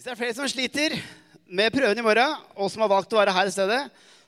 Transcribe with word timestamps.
Hvis 0.00 0.06
det 0.06 0.12
er 0.14 0.16
flere 0.16 0.32
som 0.32 0.46
sliter 0.48 0.94
med 1.52 1.74
prøven 1.74 1.98
i 2.00 2.02
morgen, 2.06 2.36
og 2.56 2.70
som 2.72 2.80
har 2.80 2.88
valgt 2.88 3.10
å 3.12 3.18
være 3.18 3.34
her 3.36 3.50
i 3.50 3.52
stedet, 3.52 3.80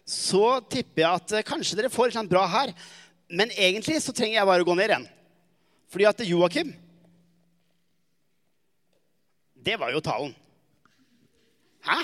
så 0.04 0.58
tipper 0.68 1.00
jeg 1.00 1.20
at 1.22 1.32
eh, 1.38 1.44
kanskje 1.48 1.78
dere 1.78 1.88
får 1.88 2.12
et 2.12 2.28
bra 2.28 2.42
her. 2.44 2.74
Men 3.32 3.48
egentlig 3.56 3.96
så 4.04 4.12
trenger 4.12 4.36
jeg 4.36 4.50
bare 4.50 4.66
å 4.66 4.68
gå 4.68 4.76
ned 4.76 4.92
igjen. 4.92 5.06
Fordi 5.88 6.08
at 6.10 6.20
Joakim 6.28 6.74
Det 9.64 9.78
var 9.80 9.96
jo 9.96 10.04
talen. 10.04 10.36
Hæ? 11.88 12.02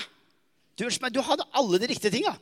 Du, 0.73 0.89
du 0.89 1.21
hadde 1.29 1.49
alle 1.53 1.77
de 1.77 1.93
riktige 1.93 2.15
tinga. 2.17 2.33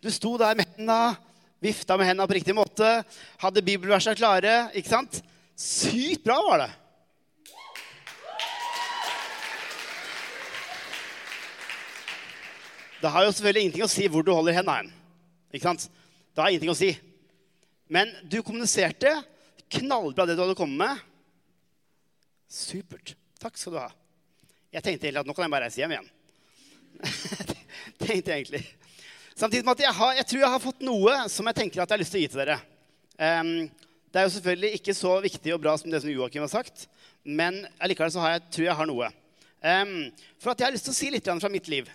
Du 0.00 0.08
sto 0.08 0.38
der 0.40 0.56
med 0.56 0.72
hendene, 0.72 1.18
vifta 1.60 2.00
med 2.00 2.14
hendene 2.14 2.30
på 2.32 2.40
riktig 2.40 2.56
måte, 2.56 3.02
hadde 3.44 3.68
bibelversene 3.68 4.16
klare. 4.16 4.70
ikke 4.72 4.96
sant? 4.96 5.20
Sykt 5.52 6.24
bra 6.24 6.40
var 6.48 6.64
det. 6.64 6.72
Det 13.02 13.10
har 13.10 13.24
jo 13.26 13.32
selvfølgelig 13.34 13.62
ingenting 13.66 13.84
å 13.84 13.90
si 13.90 14.04
hvor 14.06 14.22
du 14.22 14.30
holder 14.30 14.54
hendene. 14.60 14.92
Ikke 15.50 15.66
sant? 15.66 15.88
Det 16.32 16.42
har 16.42 16.52
ingenting 16.52 16.70
å 16.70 16.78
si. 16.78 16.92
Men 17.92 18.12
du 18.30 18.38
kommuniserte 18.46 19.10
knallbra 19.74 20.26
det 20.28 20.36
du 20.38 20.42
hadde 20.44 20.56
kommet 20.56 20.78
med. 20.84 21.00
Supert. 22.46 23.16
Takk 23.42 23.58
skal 23.58 23.74
du 23.74 23.80
ha. 23.80 23.88
Jeg 24.72 24.84
tenkte 24.86 25.08
egentlig 25.08 25.24
at 25.24 25.28
nå 25.28 25.34
kan 25.34 25.44
jeg 25.44 25.54
bare 25.54 25.66
reise 25.66 25.82
hjem 25.82 25.96
igjen. 25.96 26.10
tenkte 28.06 28.30
jeg 28.30 28.36
egentlig. 28.36 28.62
Samtidig 29.34 29.64
med 29.66 29.74
at 29.74 29.84
jeg, 29.88 29.96
har, 29.98 30.12
jeg, 30.20 30.28
tror 30.30 30.44
jeg 30.44 30.52
har 30.54 30.62
fått 30.62 30.84
noe 30.86 31.16
som 31.32 31.48
jeg 31.50 31.58
tenker 31.58 31.82
at 31.82 31.90
jeg 31.90 31.96
har 31.96 32.02
lyst 32.04 32.14
til 32.14 32.20
å 32.20 32.22
gi 32.22 32.30
til 32.30 32.42
dere. 32.44 32.58
Um, 33.18 33.50
det 34.12 34.20
er 34.20 34.28
jo 34.28 34.34
selvfølgelig 34.36 34.78
ikke 34.78 34.94
så 34.94 35.16
viktig 35.24 35.56
og 35.56 35.64
bra 35.64 35.74
som 35.80 35.90
det 35.90 36.02
som 36.04 36.12
Joakim 36.12 36.44
har 36.44 36.52
sagt, 36.52 36.86
men 37.24 37.64
allikevel 37.82 38.12
så 38.14 38.30
jeg, 38.30 38.44
tror 38.54 38.68
jeg 38.68 38.78
har 38.78 38.88
noe. 38.88 39.10
Um, 39.58 39.96
for 40.38 40.52
at 40.52 40.62
jeg 40.62 40.68
har 40.68 40.76
lyst 40.76 40.86
til 40.86 40.94
å 40.94 41.00
si 41.00 41.10
litt 41.10 41.28
fra 41.32 41.50
mitt 41.50 41.70
liv. 41.72 41.90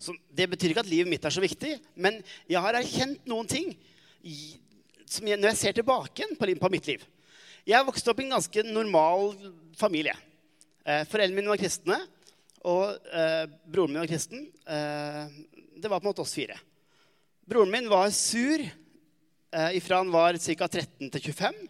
Så 0.00 0.14
det 0.32 0.48
betyr 0.48 0.72
ikke 0.72 0.84
at 0.84 0.90
livet 0.90 1.10
mitt 1.12 1.24
er 1.28 1.34
så 1.34 1.42
viktig, 1.44 1.74
men 2.00 2.22
jeg 2.48 2.62
har 2.64 2.78
erkjent 2.78 3.26
noen 3.28 3.48
ting 3.48 3.74
som 5.10 5.26
jeg, 5.28 5.36
når 5.36 5.52
jeg 5.52 5.60
ser 5.60 5.76
tilbake 5.76 6.28
på, 6.38 6.48
på 6.62 6.70
mitt 6.72 6.88
liv. 6.88 7.04
Jeg 7.68 7.76
har 7.76 7.84
vokst 7.84 8.08
opp 8.08 8.22
i 8.22 8.24
en 8.24 8.32
ganske 8.38 8.64
normal 8.64 9.34
familie. 9.76 10.14
Eh, 10.88 11.04
foreldrene 11.10 11.36
mine 11.36 11.52
var 11.52 11.60
kristne, 11.60 11.98
og 12.64 13.12
eh, 13.12 13.44
broren 13.68 13.92
min 13.92 14.00
var 14.02 14.08
kristen. 14.08 14.46
Eh, 14.64 15.36
det 15.76 15.90
var 15.90 16.00
på 16.00 16.08
en 16.08 16.10
måte 16.10 16.24
oss 16.24 16.32
fire. 16.36 16.56
Broren 17.48 17.72
min 17.72 17.90
var 17.92 18.08
sur 18.16 18.64
eh, 18.64 19.76
ifra 19.76 20.00
han 20.00 20.12
var 20.12 20.40
ca. 20.40 20.68
13 20.68 21.12
til 21.12 21.26
25 21.28 21.60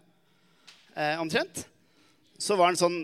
eh, 0.95 1.19
omtrent. 1.23 1.65
Så 2.39 2.55
var 2.55 2.71
han 2.71 2.79
sånn 2.79 3.01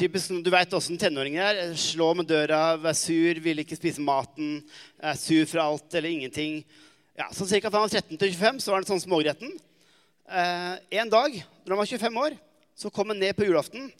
Typisk, 0.00 0.30
Du 0.40 0.48
veit 0.48 0.72
åssen 0.72 0.96
tenåringer 0.96 1.44
er. 1.44 1.74
Slå 1.76 2.14
med 2.16 2.24
døra, 2.24 2.78
være 2.80 2.96
sur, 2.96 3.40
vil 3.44 3.60
ikke 3.60 3.76
spise 3.76 4.00
maten. 4.00 4.62
Er 4.96 5.18
sur 5.20 5.44
for 5.44 5.60
alt 5.60 5.96
eller 5.98 6.08
ingenting. 6.08 6.62
Ja, 7.18 7.26
så 7.36 7.44
Ca. 7.44 7.68
fra 7.68 7.82
han 7.82 7.84
var 7.84 7.92
13 7.92 8.16
til 8.16 8.32
25 8.32 8.62
så 8.64 8.72
var 8.72 8.80
han 8.80 8.88
sånn 8.88 9.02
smågretten. 9.02 9.52
Eh, 10.24 10.72
en 11.02 11.12
dag 11.12 11.36
når 11.36 11.74
han 11.74 11.80
var 11.82 11.90
25 11.90 12.16
år, 12.16 12.38
så 12.72 12.88
kom 12.88 13.12
han 13.12 13.20
ned 13.20 13.36
på 13.36 13.44
julaften 13.44 13.90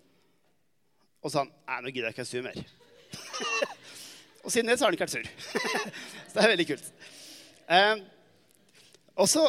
og 1.20 1.28
sa 1.28 1.42
han, 1.42 1.52
nei, 1.68 1.80
nå 1.84 1.92
gidder 1.92 2.08
jeg 2.08 2.16
ikke 2.16 2.24
være 2.24 2.32
sur 2.32 2.48
mer. 2.48 2.56
og 4.44 4.54
siden 4.54 4.72
det 4.72 4.78
så 4.78 4.86
har 4.86 4.88
han 4.88 4.96
ikke 4.96 5.04
vært 5.04 5.18
sur. 5.18 5.28
så 6.30 6.38
det 6.38 6.46
er 6.46 6.52
veldig 6.54 6.68
kult. 6.70 6.92
Eh, 7.76 7.96
og 9.20 9.28
så 9.28 9.44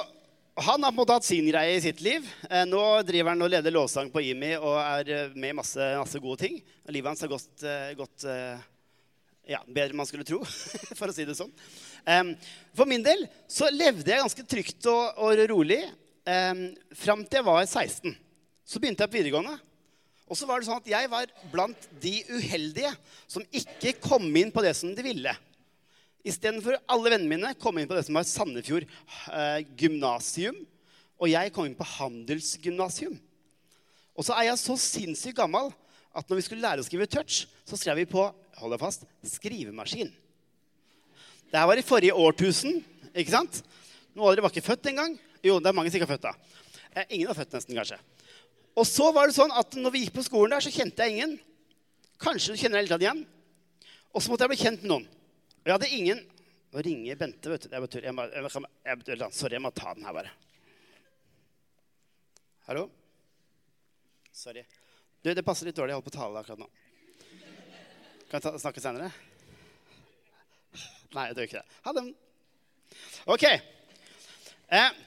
han 0.62 0.84
har 0.84 0.92
på 0.92 0.96
en 0.96 1.00
måte 1.02 1.16
hatt 1.18 1.26
sin 1.26 1.48
greie 1.48 1.78
i 1.78 1.82
sitt 1.84 2.02
liv. 2.06 2.26
Eh, 2.50 2.64
nå 2.70 2.82
driver 3.08 3.34
han 3.34 3.44
og 3.46 3.50
leder 3.54 3.74
lovsang 3.74 4.12
på 4.14 4.22
IMI 4.32 4.54
og 4.60 4.76
er 4.82 5.10
eh, 5.14 5.34
med 5.36 5.54
i 5.54 5.58
masse, 5.58 5.88
masse, 5.98 6.22
gode 6.22 6.44
ting. 6.44 6.60
Livet 6.92 7.12
hans 7.12 7.24
har 7.26 7.32
gått, 7.32 7.64
eh, 7.66 7.94
gått 7.98 8.26
ja, 9.50 9.62
bedre 9.66 9.90
enn 9.92 10.00
man 10.00 10.10
skulle 10.10 10.28
tro, 10.28 10.40
for 11.00 11.10
å 11.10 11.16
si 11.16 11.26
det 11.28 11.38
sånn. 11.38 11.52
For 12.78 12.90
min 12.90 13.04
del 13.06 13.26
så 13.50 13.70
levde 13.74 14.12
jeg 14.12 14.24
ganske 14.24 14.46
trygt 14.54 14.88
og, 14.92 15.22
og 15.26 15.44
rolig 15.52 15.82
fram 17.02 17.24
til 17.26 17.40
jeg 17.40 17.48
var 17.48 17.64
16. 17.66 18.14
Så 18.64 18.80
begynte 18.80 19.04
jeg 19.04 19.12
på 19.12 19.18
videregående. 19.18 19.58
Og 20.32 20.38
så 20.40 20.48
var 20.48 20.62
det 20.62 20.70
sånn 20.70 20.80
at 20.80 20.92
jeg 20.94 21.10
var 21.12 21.32
blant 21.52 21.88
de 22.04 22.14
uheldige 22.30 22.94
som 23.28 23.44
ikke 23.50 23.98
kom 24.04 24.30
inn 24.40 24.54
på 24.54 24.64
det 24.64 24.76
som 24.78 24.94
de 24.96 25.04
ville. 25.04 25.34
Istedenfor 26.28 26.78
alle 26.86 27.14
vennene 27.16 27.32
mine 27.32 27.54
kom 27.58 27.80
inn 27.80 27.90
på 27.90 27.98
det 27.98 28.06
som 28.06 28.18
var 28.18 28.28
Sandefjord 28.30 28.86
eh, 28.86 29.62
gymnasium. 29.78 30.60
Og 31.22 31.30
jeg 31.32 31.54
kom 31.54 31.68
inn 31.68 31.78
på 31.78 31.88
Handelsgymnasium. 31.98 33.18
Og 34.18 34.26
så 34.28 34.36
er 34.38 34.50
jeg 34.50 34.62
så 34.62 34.78
sinnssykt 34.78 35.40
gammel 35.40 35.72
at 36.14 36.28
når 36.28 36.42
vi 36.42 36.46
skulle 36.46 36.66
lære 36.66 36.84
å 36.84 36.86
skrive 36.86 37.08
touch, 37.10 37.46
så 37.66 37.80
skrev 37.80 38.02
vi 38.02 38.10
på 38.10 38.26
hold 38.62 38.74
deg 38.76 38.82
fast, 38.82 39.06
skrivemaskin. 39.26 40.12
Det 41.52 41.60
her 41.60 41.68
var 41.70 41.80
i 41.80 41.86
forrige 41.86 42.18
årtusen. 42.18 42.82
ikke 43.16 43.34
sant? 43.34 43.62
Noen 44.14 44.28
av 44.28 44.36
dere 44.36 44.46
var 44.46 44.54
ikke 44.54 44.68
født 44.68 44.92
engang. 44.92 45.16
Jo, 45.42 45.58
det 45.60 45.72
er 45.72 45.78
mange 45.78 45.92
som 45.92 45.98
ikke 45.98 46.10
er 46.10 46.14
født 46.14 46.28
da. 46.28 46.34
Eh, 46.92 47.06
ingen 47.16 47.32
har 47.32 47.38
født 47.38 47.56
nesten, 47.56 47.78
kanskje. 47.78 47.98
Og 48.78 48.86
så 48.88 49.10
var 49.16 49.28
det 49.28 49.36
sånn 49.36 49.54
at 49.58 49.74
når 49.80 49.94
vi 49.94 50.04
gikk 50.06 50.20
på 50.20 50.26
skolen 50.28 50.54
der, 50.54 50.64
så 50.64 50.74
kjente 50.74 51.04
jeg 51.04 51.16
ingen. 51.16 51.38
Kanskje 52.22 52.54
du 52.54 52.62
kjenner 52.62 52.80
deg 52.80 52.92
litt 52.92 53.04
igjen. 53.08 53.26
Og 54.12 54.24
så 54.24 54.32
måtte 54.32 54.46
jeg 54.46 54.54
bli 54.54 54.62
kjent 54.62 54.84
med 54.84 54.92
noen. 54.94 55.10
Jeg 55.62 55.76
hadde 55.76 55.90
ingen 55.94 56.22
Nå 56.72 56.82
ringer 56.86 57.18
Bente, 57.20 57.50
vet 57.52 57.66
du. 57.66 57.74
Jeg, 57.74 57.84
betyr, 57.84 58.06
jeg, 58.08 58.16
må, 58.16 58.24
jeg, 58.32 59.02
jeg, 59.12 59.34
sorry, 59.36 59.58
jeg 59.58 59.64
må 59.64 59.74
ta 59.76 59.92
den 59.92 60.06
her, 60.08 60.16
bare. 60.16 60.30
Hallo? 62.70 62.86
Sorry. 64.32 64.64
Du, 65.20 65.34
det 65.36 65.44
passer 65.44 65.68
litt 65.68 65.76
dårlig. 65.76 65.92
Jeg 65.92 66.00
holder 66.00 66.08
på 66.08 66.14
å 66.14 66.16
tale 66.16 66.40
akkurat 66.40 66.62
nå. 66.64 66.70
Kan 68.32 68.48
jeg 68.48 68.64
snakke 68.64 68.86
senere? 68.86 69.12
Nei, 71.12 71.28
jeg 71.28 71.36
gjør 71.36 71.50
ikke 71.50 71.60
det. 71.60 71.78
Ha 71.84 71.96
det. 71.98 72.06
OK. 73.36 73.46
Eh, 74.72 75.04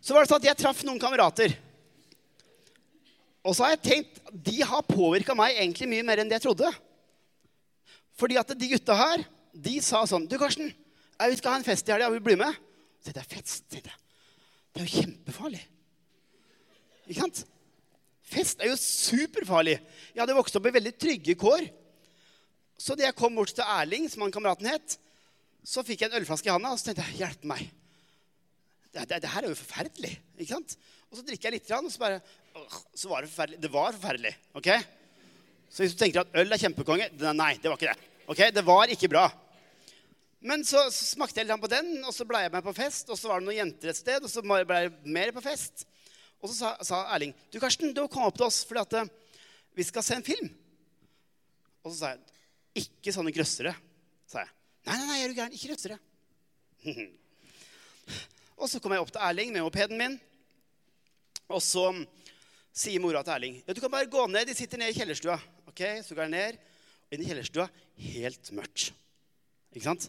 så 0.00 0.16
var 0.16 0.24
det 0.24 0.32
sånn 0.32 0.40
at 0.40 0.48
jeg 0.48 0.62
traff 0.64 0.82
noen 0.88 1.04
kamerater. 1.04 1.52
Og 3.44 3.52
så 3.52 3.68
har 3.68 3.76
jeg 3.76 3.84
tenkt 3.84 4.24
de 4.32 4.58
har 4.64 4.88
påvirka 4.88 5.36
meg 5.36 5.60
egentlig 5.60 5.92
mye 5.92 6.08
mer 6.08 6.24
enn 6.24 6.32
det 6.32 6.40
jeg 6.40 6.48
trodde. 6.48 6.72
Fordi 8.16 8.40
at 8.40 8.56
de 8.56 8.72
gutta 8.72 8.96
her 8.96 9.28
de 9.62 9.80
sa 9.80 10.04
sånn 10.06 10.26
'Du, 10.28 10.36
Karsten, 10.38 10.72
vi 10.72 11.36
skal 11.36 11.52
ha 11.52 11.58
en 11.58 11.64
fest 11.64 11.88
i 11.88 11.92
helga. 11.92 12.10
Vil 12.10 12.20
du 12.20 12.28
bli 12.28 12.36
med?' 12.36 12.56
Så 13.04 13.12
det 13.14 13.22
er 13.22 13.34
fest, 13.36 13.64
tenkte 13.70 13.90
jeg. 13.90 14.00
Det 14.74 14.82
er 14.82 14.86
jo 14.86 15.00
kjempefarlig. 15.00 15.62
Ikke 17.06 17.20
sant? 17.22 17.44
Fest 18.26 18.60
er 18.60 18.72
jo 18.72 18.78
superfarlig. 18.80 19.78
Jeg 20.12 20.20
hadde 20.20 20.34
vokst 20.34 20.56
opp 20.58 20.66
i 20.66 20.74
veldig 20.74 20.92
trygge 20.98 21.36
kår. 21.38 21.68
Så 22.76 22.96
da 22.98 23.06
jeg 23.06 23.16
kom 23.16 23.38
bort 23.38 23.54
til 23.54 23.64
Erling, 23.64 24.08
som 24.10 24.24
han 24.26 24.34
kameraten 24.34 24.66
het, 24.68 24.98
så 25.66 25.84
fikk 25.86 26.02
jeg 26.02 26.10
en 26.10 26.18
ølflaske 26.20 26.50
i 26.50 26.52
handa 26.52 26.74
og 26.74 26.80
så 26.80 26.90
tenkte 26.90 27.06
jeg, 27.06 27.18
'Hjelp 27.20 27.46
meg. 27.46 27.70
Det, 28.92 29.08
det, 29.08 29.22
det, 29.22 29.30
her 29.30 29.44
er 29.44 29.54
jo 29.54 29.62
forferdelig.' 29.62 30.18
Ikke 30.38 30.52
sant? 30.52 30.76
Og 31.10 31.18
så 31.18 31.24
drikker 31.24 31.48
jeg 31.48 31.60
litt, 31.60 31.70
og 31.70 31.92
så 31.92 32.02
bare 32.02 32.20
Så 32.96 33.08
var 33.08 33.22
det 33.22 33.30
forferdelig. 33.30 33.62
Det 33.62 33.72
var 33.72 33.92
forferdelig. 33.92 34.36
ok? 34.54 34.68
Så 35.70 35.82
hvis 35.82 35.94
du 35.94 35.98
tenker 36.00 36.20
at 36.20 36.36
øl 36.40 36.52
er 36.52 36.60
kjempekonge 36.60 37.10
Nei, 37.36 37.56
det 37.60 37.68
var 37.68 37.76
ikke 37.76 37.92
det. 37.92 38.12
Ok? 38.26 38.40
Det 38.54 38.64
var 38.64 38.92
ikke 38.92 39.08
bra. 39.12 39.26
Men 40.46 40.62
så, 40.66 40.84
smakte 40.94 41.40
jeg 41.40 41.48
litt 41.48 41.62
på 41.62 41.70
den, 41.70 41.88
og 42.06 42.14
så 42.14 42.26
ble 42.28 42.44
jeg 42.44 42.52
med 42.54 42.62
på 42.62 42.74
fest. 42.76 43.08
Og 43.10 43.18
så 43.18 43.30
var 43.30 43.40
det 43.40 43.48
noen 43.48 43.58
jenter 43.58 43.90
et 43.90 43.98
sted, 43.98 44.22
og 44.22 44.30
så 44.30 44.44
ble 44.46 44.78
jeg 44.84 44.92
mer 45.16 45.32
på 45.34 45.42
fest. 45.42 45.86
Og 46.38 46.52
så 46.52 46.54
sa, 46.54 46.70
sa 46.86 47.00
Erling 47.16 47.32
du 47.50 47.58
Karsten, 47.58 47.94
du 47.96 48.04
kom 48.12 48.26
opp 48.26 48.36
til 48.36 48.44
oss 48.46 48.60
fordi 48.68 49.00
uh, 49.00 49.08
vi 49.74 49.86
skal 49.86 50.04
se 50.06 50.18
en 50.18 50.26
film. 50.26 50.50
Og 51.82 51.90
så 51.90 51.96
sa 51.98 52.12
jeg 52.12 52.84
ikke 52.84 53.14
sånne 53.14 53.32
grøssere. 53.34 53.72
sa 54.28 54.44
jeg. 54.44 54.52
Nei, 54.86 54.98
nei, 55.00 55.06
nei, 55.08 55.16
er 55.22 55.32
du 55.32 55.38
gæren? 55.40 55.56
Ikke 55.56 55.72
grøssere. 55.72 55.98
og 58.60 58.70
så 58.70 58.80
kom 58.82 58.94
jeg 58.94 59.02
opp 59.02 59.10
til 59.14 59.24
Erling 59.26 59.50
med 59.54 59.66
mopeden 59.66 59.98
min. 59.98 60.14
Og 61.50 61.62
så 61.64 61.88
sier 62.76 63.02
mora 63.02 63.24
til 63.24 63.34
Erling 63.34 63.58
ja, 63.64 63.74
du 63.74 63.80
kan 63.82 63.92
bare 63.92 64.10
gå 64.10 64.28
ned. 64.30 64.46
De 64.46 64.54
sitter 64.54 64.82
nede 64.82 64.94
i 64.94 64.98
kjellerstua. 64.98 65.40
Ok, 65.66 65.82
Så 66.06 66.14
går 66.14 66.28
jeg 66.28 66.36
ned. 66.36 66.62
Og 67.06 67.16
inn 67.16 67.26
i 67.26 67.28
kjellerstua 67.32 67.66
helt 68.12 68.52
mørkt. 68.54 68.92
Ikke 69.74 69.88
sant? 69.88 70.08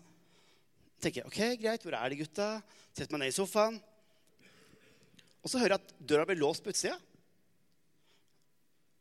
Tenker 1.01 1.21
jeg, 1.21 1.29
ok, 1.29 1.61
greit, 1.61 1.85
hvor 1.85 1.95
er 1.97 2.11
de 2.11 2.19
gutta? 2.21 2.47
Setter 2.95 3.13
meg 3.13 3.25
ned 3.25 3.33
i 3.33 3.38
sofaen. 3.38 3.77
Og 5.44 5.51
så 5.51 5.61
hører 5.61 5.77
jeg 5.77 5.83
at 5.83 5.95
døra 6.09 6.25
blir 6.27 6.39
låst 6.41 6.63
på 6.65 6.73
utsida. 6.73 6.97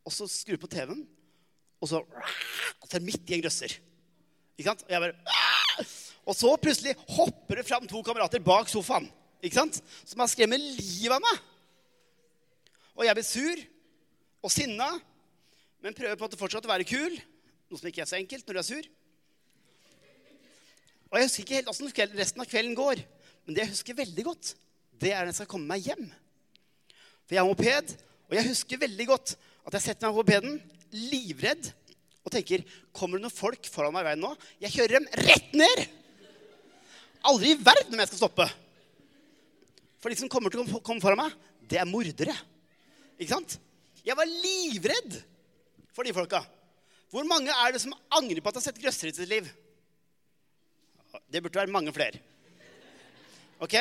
Og 0.07 0.15
så 0.15 0.29
skrur 0.31 0.55
jeg 0.55 0.63
på 0.63 0.71
TV-en, 0.71 1.03
og 1.83 1.91
så, 1.91 2.01
og 2.07 2.85
så 2.87 2.93
er 2.93 3.01
det 3.01 3.07
midt 3.09 3.31
i 3.31 3.37
en 3.37 3.43
grøsser. 3.43 3.73
Ikke 4.57 4.71
sant? 4.71 4.85
Og 4.87 4.95
jeg 4.95 5.03
bare 5.03 5.87
Og 6.27 6.35
så 6.35 6.53
plutselig 6.59 6.95
hopper 7.17 7.61
det 7.61 7.67
fram 7.69 7.87
to 7.87 8.01
kamerater 8.03 8.43
bak 8.43 8.71
sofaen. 8.71 9.09
Ikke 9.43 9.59
sant? 9.61 9.81
Som 10.07 10.23
har 10.23 10.31
skremmer 10.31 10.59
livet 10.59 11.15
av 11.15 11.23
meg. 11.23 11.43
Og 12.97 13.05
jeg 13.07 13.19
blir 13.19 13.27
sur 13.27 13.65
og 14.47 14.53
sinna, 14.53 14.89
men 15.83 15.95
prøver 15.95 16.17
på 16.17 16.25
en 16.25 16.29
måte 16.29 16.41
fortsatt 16.41 16.67
å 16.67 16.71
være 16.71 16.87
kul. 16.89 17.15
Noe 17.71 17.79
som 17.79 17.91
ikke 17.91 18.03
er 18.03 18.11
så 18.11 18.19
enkelt 18.19 18.47
når 18.47 18.57
du 18.57 18.63
er 18.63 18.67
sur. 18.67 18.89
Og 21.11 21.19
Jeg 21.19 21.29
husker 21.29 21.45
ikke 21.45 21.59
helt 21.61 21.71
åssen 21.71 21.93
resten 22.19 22.43
av 22.43 22.49
kvelden 22.51 22.75
går, 22.79 23.03
men 23.47 23.55
det 23.55 23.63
jeg 23.63 23.75
husker 23.75 23.99
veldig 23.99 24.25
godt, 24.27 24.55
det 24.99 25.13
er 25.13 25.23
når 25.23 25.33
jeg 25.33 25.39
skal 25.41 25.51
komme 25.51 25.71
meg 25.71 25.87
hjem. 25.87 26.07
For 27.27 27.37
jeg 27.37 27.43
har 27.43 27.51
moped, 27.51 27.93
og 28.27 28.35
jeg 28.35 28.49
husker 28.49 28.81
veldig 28.83 29.07
godt 29.07 29.35
at 29.67 29.77
jeg 29.77 29.85
setter 29.85 30.09
meg 30.09 30.17
på 30.17 30.25
mopeden, 30.25 30.57
livredd, 31.11 31.71
og 32.27 32.33
tenker 32.35 32.65
Kommer 32.97 33.21
det 33.21 33.27
noen 33.27 33.35
folk 33.35 33.69
foran 33.71 33.95
meg 33.95 34.03
i 34.03 34.09
veien 34.09 34.23
nå? 34.25 34.33
Jeg 34.65 34.75
kjører 34.75 34.97
dem 34.97 35.07
rett 35.29 35.53
ned! 35.55 35.83
Aldri 37.27 37.53
i 37.55 37.59
verden 37.59 37.95
om 37.95 38.03
jeg 38.03 38.11
skal 38.11 38.23
stoppe. 38.25 38.47
For 40.03 40.11
de 40.11 40.19
som 40.19 40.31
kommer 40.31 40.51
til 40.51 40.65
å 40.65 40.81
komme 40.83 41.03
foran 41.03 41.21
meg, 41.21 41.37
det 41.71 41.79
er 41.79 41.87
mordere. 41.87 42.35
Ikke 43.19 43.33
sant? 43.33 43.57
Jeg 44.07 44.19
var 44.19 44.27
livredd 44.31 45.21
for 45.95 46.07
de 46.07 46.15
folka. 46.15 46.43
Hvor 47.11 47.27
mange 47.27 47.55
er 47.55 47.75
det 47.75 47.83
som 47.83 47.95
angrer 48.15 48.43
på 48.43 48.51
at 48.51 48.59
de 48.59 48.63
har 48.63 48.67
sett 48.69 48.83
grøsser 48.83 49.11
i 49.11 49.15
sitt 49.15 49.31
liv? 49.31 49.47
Det 51.33 51.43
burde 51.43 51.61
være 51.61 51.73
mange 51.73 51.93
flere. 51.93 52.21
Ok? 53.61 53.75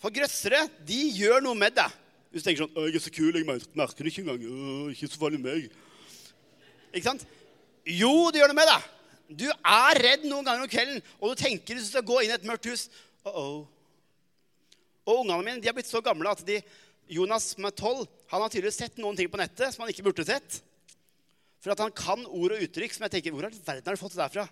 For 0.00 0.12
grøssere, 0.12 0.66
de 0.88 0.98
gjør 1.16 1.40
noe 1.44 1.56
med 1.58 1.76
deg. 1.76 1.94
Hvis 2.30 2.44
du 2.44 2.48
tenker 2.48 2.66
sånn 2.66 2.76
'Jeg 2.76 2.94
er 2.94 3.00
så 3.00 3.10
kul, 3.10 3.32
jeg 3.32 3.46
merker 3.46 4.04
det 4.04 4.12
ikke 4.12 4.22
engang.' 4.22 4.44
Øh, 4.44 4.90
ikke 4.92 5.08
så 5.08 5.18
farlig 5.18 5.40
meg. 5.40 5.70
Ikke 6.92 7.08
sant? 7.08 7.26
Jo, 7.86 8.30
det 8.30 8.40
gjør 8.40 8.52
noe 8.52 8.60
med 8.60 8.68
deg. 8.68 8.82
Du 9.40 9.46
er 9.50 10.02
redd 10.02 10.26
noen 10.26 10.44
ganger 10.44 10.62
om 10.62 10.70
kvelden, 10.70 11.02
og 11.20 11.32
du 11.32 11.42
tenker 11.42 11.74
hvis 11.74 11.88
du 11.88 11.90
skal 11.94 12.06
gå 12.06 12.20
inn 12.22 12.30
i 12.30 12.34
et 12.34 12.44
mørkt 12.44 12.66
hus 12.66 12.88
uh 13.26 13.32
-oh. 13.32 13.66
Og 15.06 15.20
ungene 15.22 15.42
mine 15.42 15.60
de 15.60 15.66
har 15.66 15.74
blitt 15.74 15.86
så 15.86 16.00
gamle 16.00 16.30
at 16.30 16.46
de, 16.46 16.62
Jonas 17.08 17.54
som 17.54 17.64
er 17.64 17.70
tolv, 17.70 18.08
han 18.28 18.42
har 18.42 18.48
tydeligvis 18.48 18.78
sett 18.80 18.98
noen 18.98 19.16
ting 19.16 19.30
på 19.30 19.38
nettet 19.38 19.74
som 19.74 19.82
han 19.82 19.90
ikke 19.90 20.02
burde 20.02 20.24
sett. 20.26 20.62
For 21.62 21.70
at 21.70 21.78
han 21.78 21.92
kan 21.92 22.26
ord 22.26 22.52
og 22.52 22.62
uttrykk 22.62 22.94
som 22.94 23.02
jeg 23.06 23.10
tenker 23.10 23.30
Hvor 23.34 23.46
i 23.46 23.50
verden 23.66 23.86
har 23.86 23.94
du 23.94 24.00
fått 24.00 24.12
det 24.12 24.22
derfra? 24.22 24.48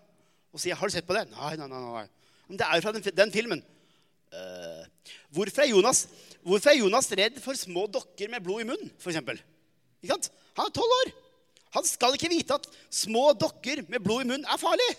Og 0.55 0.63
sier 0.63 0.79
'Har 0.79 0.87
du 0.87 0.95
sett 0.95 1.07
på 1.07 1.17
det?' 1.17 1.27
Nei, 1.35 1.57
nei, 1.59 1.67
nei. 1.67 1.81
nei. 1.81 2.07
Men 2.49 2.59
det 2.61 2.67
er 2.67 2.77
jo 2.79 2.85
fra 2.85 2.93
den, 2.95 3.03
den 3.03 3.33
filmen. 3.33 3.65
Uh, 4.31 4.87
hvorfor, 5.35 5.63
er 5.63 5.71
Jonas, 5.71 6.07
hvorfor 6.43 6.71
er 6.71 6.79
Jonas 6.79 7.11
redd 7.11 7.41
for 7.43 7.59
små 7.59 7.87
dokker 7.91 8.31
med 8.31 8.43
blod 8.43 8.63
i 8.63 8.69
munnen, 8.69 8.91
f.eks.? 8.99 9.19
Han 10.55 10.67
er 10.67 10.75
tolv 10.75 10.95
år. 11.03 11.13
Han 11.75 11.87
skal 11.87 12.15
ikke 12.15 12.31
vite 12.31 12.55
at 12.55 12.69
små 12.91 13.33
dokker 13.35 13.83
med 13.89 14.03
blod 14.05 14.23
i 14.23 14.29
munnen 14.29 14.47
er 14.47 14.61
farlig. 14.61 14.91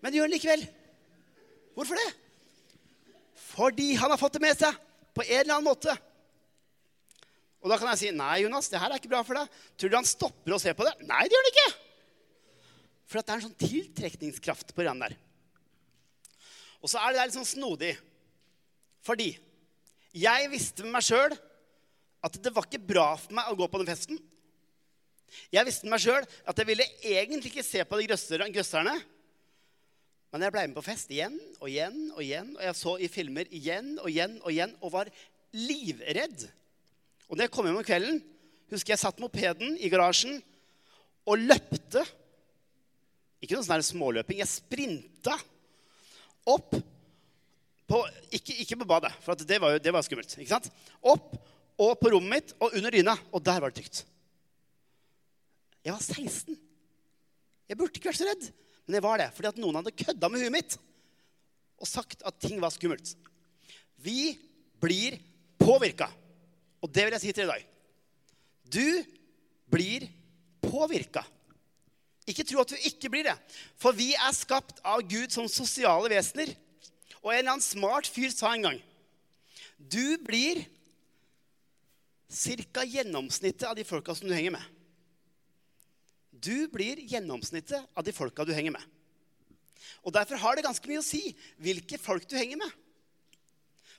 Men 0.00 0.12
det 0.12 0.18
gjør 0.18 0.28
han 0.28 0.34
likevel. 0.36 0.64
Hvorfor 1.76 2.00
det? 2.00 2.08
Fordi 3.52 3.92
han 4.00 4.12
har 4.12 4.20
fått 4.20 4.38
det 4.38 4.44
med 4.44 4.56
seg 4.56 4.76
på 5.12 5.24
en 5.26 5.40
eller 5.42 5.58
annen 5.58 5.68
måte. 5.68 5.92
Og 7.62 7.70
da 7.70 7.76
kan 7.78 7.92
jeg 7.92 7.98
si, 8.00 8.10
'Nei, 8.10 8.42
Jonas, 8.42 8.68
det 8.68 8.80
her 8.80 8.90
er 8.90 8.98
ikke 8.98 9.12
bra 9.12 9.22
for 9.22 9.38
deg.' 9.38 9.48
Tror 9.76 9.90
du 9.90 9.96
han 9.96 10.08
stopper 10.08 10.56
å 10.56 10.60
se 10.60 10.72
på 10.74 10.86
det? 10.88 10.94
Nei, 11.06 11.22
det 11.28 11.36
gjør 11.36 11.44
han 11.44 11.52
ikke. 11.52 11.68
For 13.12 13.20
det 13.20 13.28
er 13.28 13.40
en 13.42 13.44
sånn 13.44 13.60
tiltrekningskraft 13.60 14.72
på 14.72 14.86
den 14.86 15.02
der. 15.04 15.14
Og 16.80 16.88
så 16.88 16.98
er 16.98 17.12
det 17.12 17.20
der 17.20 17.28
litt 17.28 17.36
sånn 17.36 17.48
snodig. 17.48 17.92
Fordi 19.04 19.34
jeg 20.16 20.48
visste 20.52 20.86
med 20.86 20.96
meg 20.96 21.04
sjøl 21.04 21.34
at 22.22 22.38
det 22.40 22.52
var 22.54 22.66
ikke 22.68 22.86
bra 22.86 23.08
for 23.20 23.34
meg 23.36 23.50
å 23.50 23.56
gå 23.58 23.68
på 23.68 23.82
den 23.82 23.90
festen. 23.90 24.20
Jeg 25.52 25.66
visste 25.68 25.86
med 25.86 25.96
meg 25.96 26.04
sjøl 26.04 26.24
at 26.24 26.58
jeg 26.58 26.68
ville 26.68 26.88
egentlig 27.02 27.52
ikke 27.52 27.66
se 27.66 27.84
på 27.84 28.00
de 28.00 28.08
grøsserne. 28.08 28.96
Men 30.32 30.46
jeg 30.46 30.54
ble 30.54 30.64
med 30.70 30.78
på 30.78 30.86
fest 30.86 31.12
igjen 31.12 31.36
og 31.58 31.68
igjen 31.68 31.98
og 32.14 32.22
igjen, 32.24 32.54
og 32.56 32.64
jeg 32.64 32.78
så 32.78 32.96
i 32.96 33.12
filmer 33.12 33.48
igjen 33.52 33.94
og 34.00 34.08
igjen 34.08 34.38
og 34.40 34.48
igjen 34.54 34.74
og 34.80 34.94
var 34.94 35.12
livredd. 35.52 36.46
Og 37.28 37.36
når 37.36 37.46
jeg 37.46 37.52
kom 37.52 37.68
hjem 37.68 37.80
om 37.82 37.86
kvelden, 37.86 38.22
husker 38.72 38.94
jeg 38.94 39.02
satt 39.02 39.20
mopeden 39.20 39.76
i 39.76 39.90
garasjen 39.92 40.40
og 41.28 41.40
løpte. 41.40 42.06
Ikke 43.42 43.58
noe 43.58 43.66
sånn 43.66 43.84
småløping. 43.84 44.40
Jeg 44.40 44.50
sprinta 44.50 45.36
opp 46.48 46.76
på 47.92 47.98
Ikke, 48.32 48.54
ikke 48.62 48.78
på 48.80 48.88
badet, 48.88 49.10
for 49.20 49.36
det 49.36 49.58
var, 49.60 49.74
jo, 49.74 49.80
det 49.82 49.92
var 49.92 50.04
skummelt. 50.06 50.30
ikke 50.38 50.54
sant? 50.54 50.70
Opp 51.02 51.34
og 51.82 51.98
på 52.00 52.12
rommet 52.14 52.30
mitt 52.30 52.54
og 52.62 52.76
under 52.78 52.94
dyna, 52.94 53.16
og 53.34 53.42
der 53.44 53.58
var 53.60 53.72
det 53.72 53.82
trygt. 53.82 54.04
Jeg 55.82 55.92
var 55.92 56.00
16. 56.00 56.56
Jeg 57.68 57.78
burde 57.78 57.98
ikke 57.98 58.08
vært 58.08 58.20
så 58.20 58.28
redd, 58.28 58.46
men 58.86 58.96
jeg 58.96 59.04
var 59.04 59.20
det 59.20 59.28
fordi 59.34 59.50
at 59.50 59.60
noen 59.60 59.80
hadde 59.80 59.94
kødda 59.98 60.30
med 60.30 60.44
huet 60.44 60.54
mitt 60.54 60.78
og 61.82 61.90
sagt 61.90 62.22
at 62.24 62.38
ting 62.40 62.62
var 62.62 62.72
skummelt. 62.72 63.12
Vi 63.98 64.38
blir 64.80 65.18
påvirka. 65.58 66.08
Og 66.82 66.90
det 66.90 67.04
vil 67.06 67.16
jeg 67.16 67.24
si 67.24 67.32
til 67.34 67.50
deg 67.50 67.50
i 67.50 67.52
dag. 67.52 67.68
Du 68.72 68.86
blir 69.72 70.06
påvirka. 70.62 71.24
Ikke 72.28 72.44
tro 72.46 72.62
at 72.62 72.70
du 72.70 72.86
ikke 72.86 73.10
blir 73.10 73.26
det. 73.26 73.34
For 73.80 73.96
vi 73.96 74.12
er 74.14 74.36
skapt 74.36 74.78
av 74.86 75.02
Gud 75.10 75.32
som 75.34 75.48
sosiale 75.50 76.10
vesener. 76.12 76.52
Og 77.22 77.32
en 77.32 77.40
eller 77.40 77.54
annen 77.56 77.64
smart 77.64 78.08
fyr 78.10 78.30
sa 78.34 78.52
en 78.54 78.66
gang 78.66 78.78
Du 79.78 80.18
blir 80.22 80.62
ca. 82.32 82.84
gjennomsnittet 82.86 83.66
av 83.68 83.76
de 83.76 83.84
folka 83.84 84.14
som 84.14 84.28
du 84.28 84.34
henger 84.34 84.54
med. 84.54 84.62
Du 86.32 86.68
blir 86.68 87.02
gjennomsnittet 87.10 87.84
av 87.94 88.04
de 88.04 88.14
folka 88.14 88.44
du 88.44 88.54
henger 88.54 88.72
med. 88.78 88.82
Og 90.02 90.14
Derfor 90.14 90.40
har 90.40 90.56
det 90.56 90.64
ganske 90.64 90.88
mye 90.88 91.02
å 91.02 91.06
si 91.06 91.34
hvilke 91.62 91.98
folk 91.98 92.26
du 92.30 92.38
henger 92.38 92.62
med. 92.62 92.70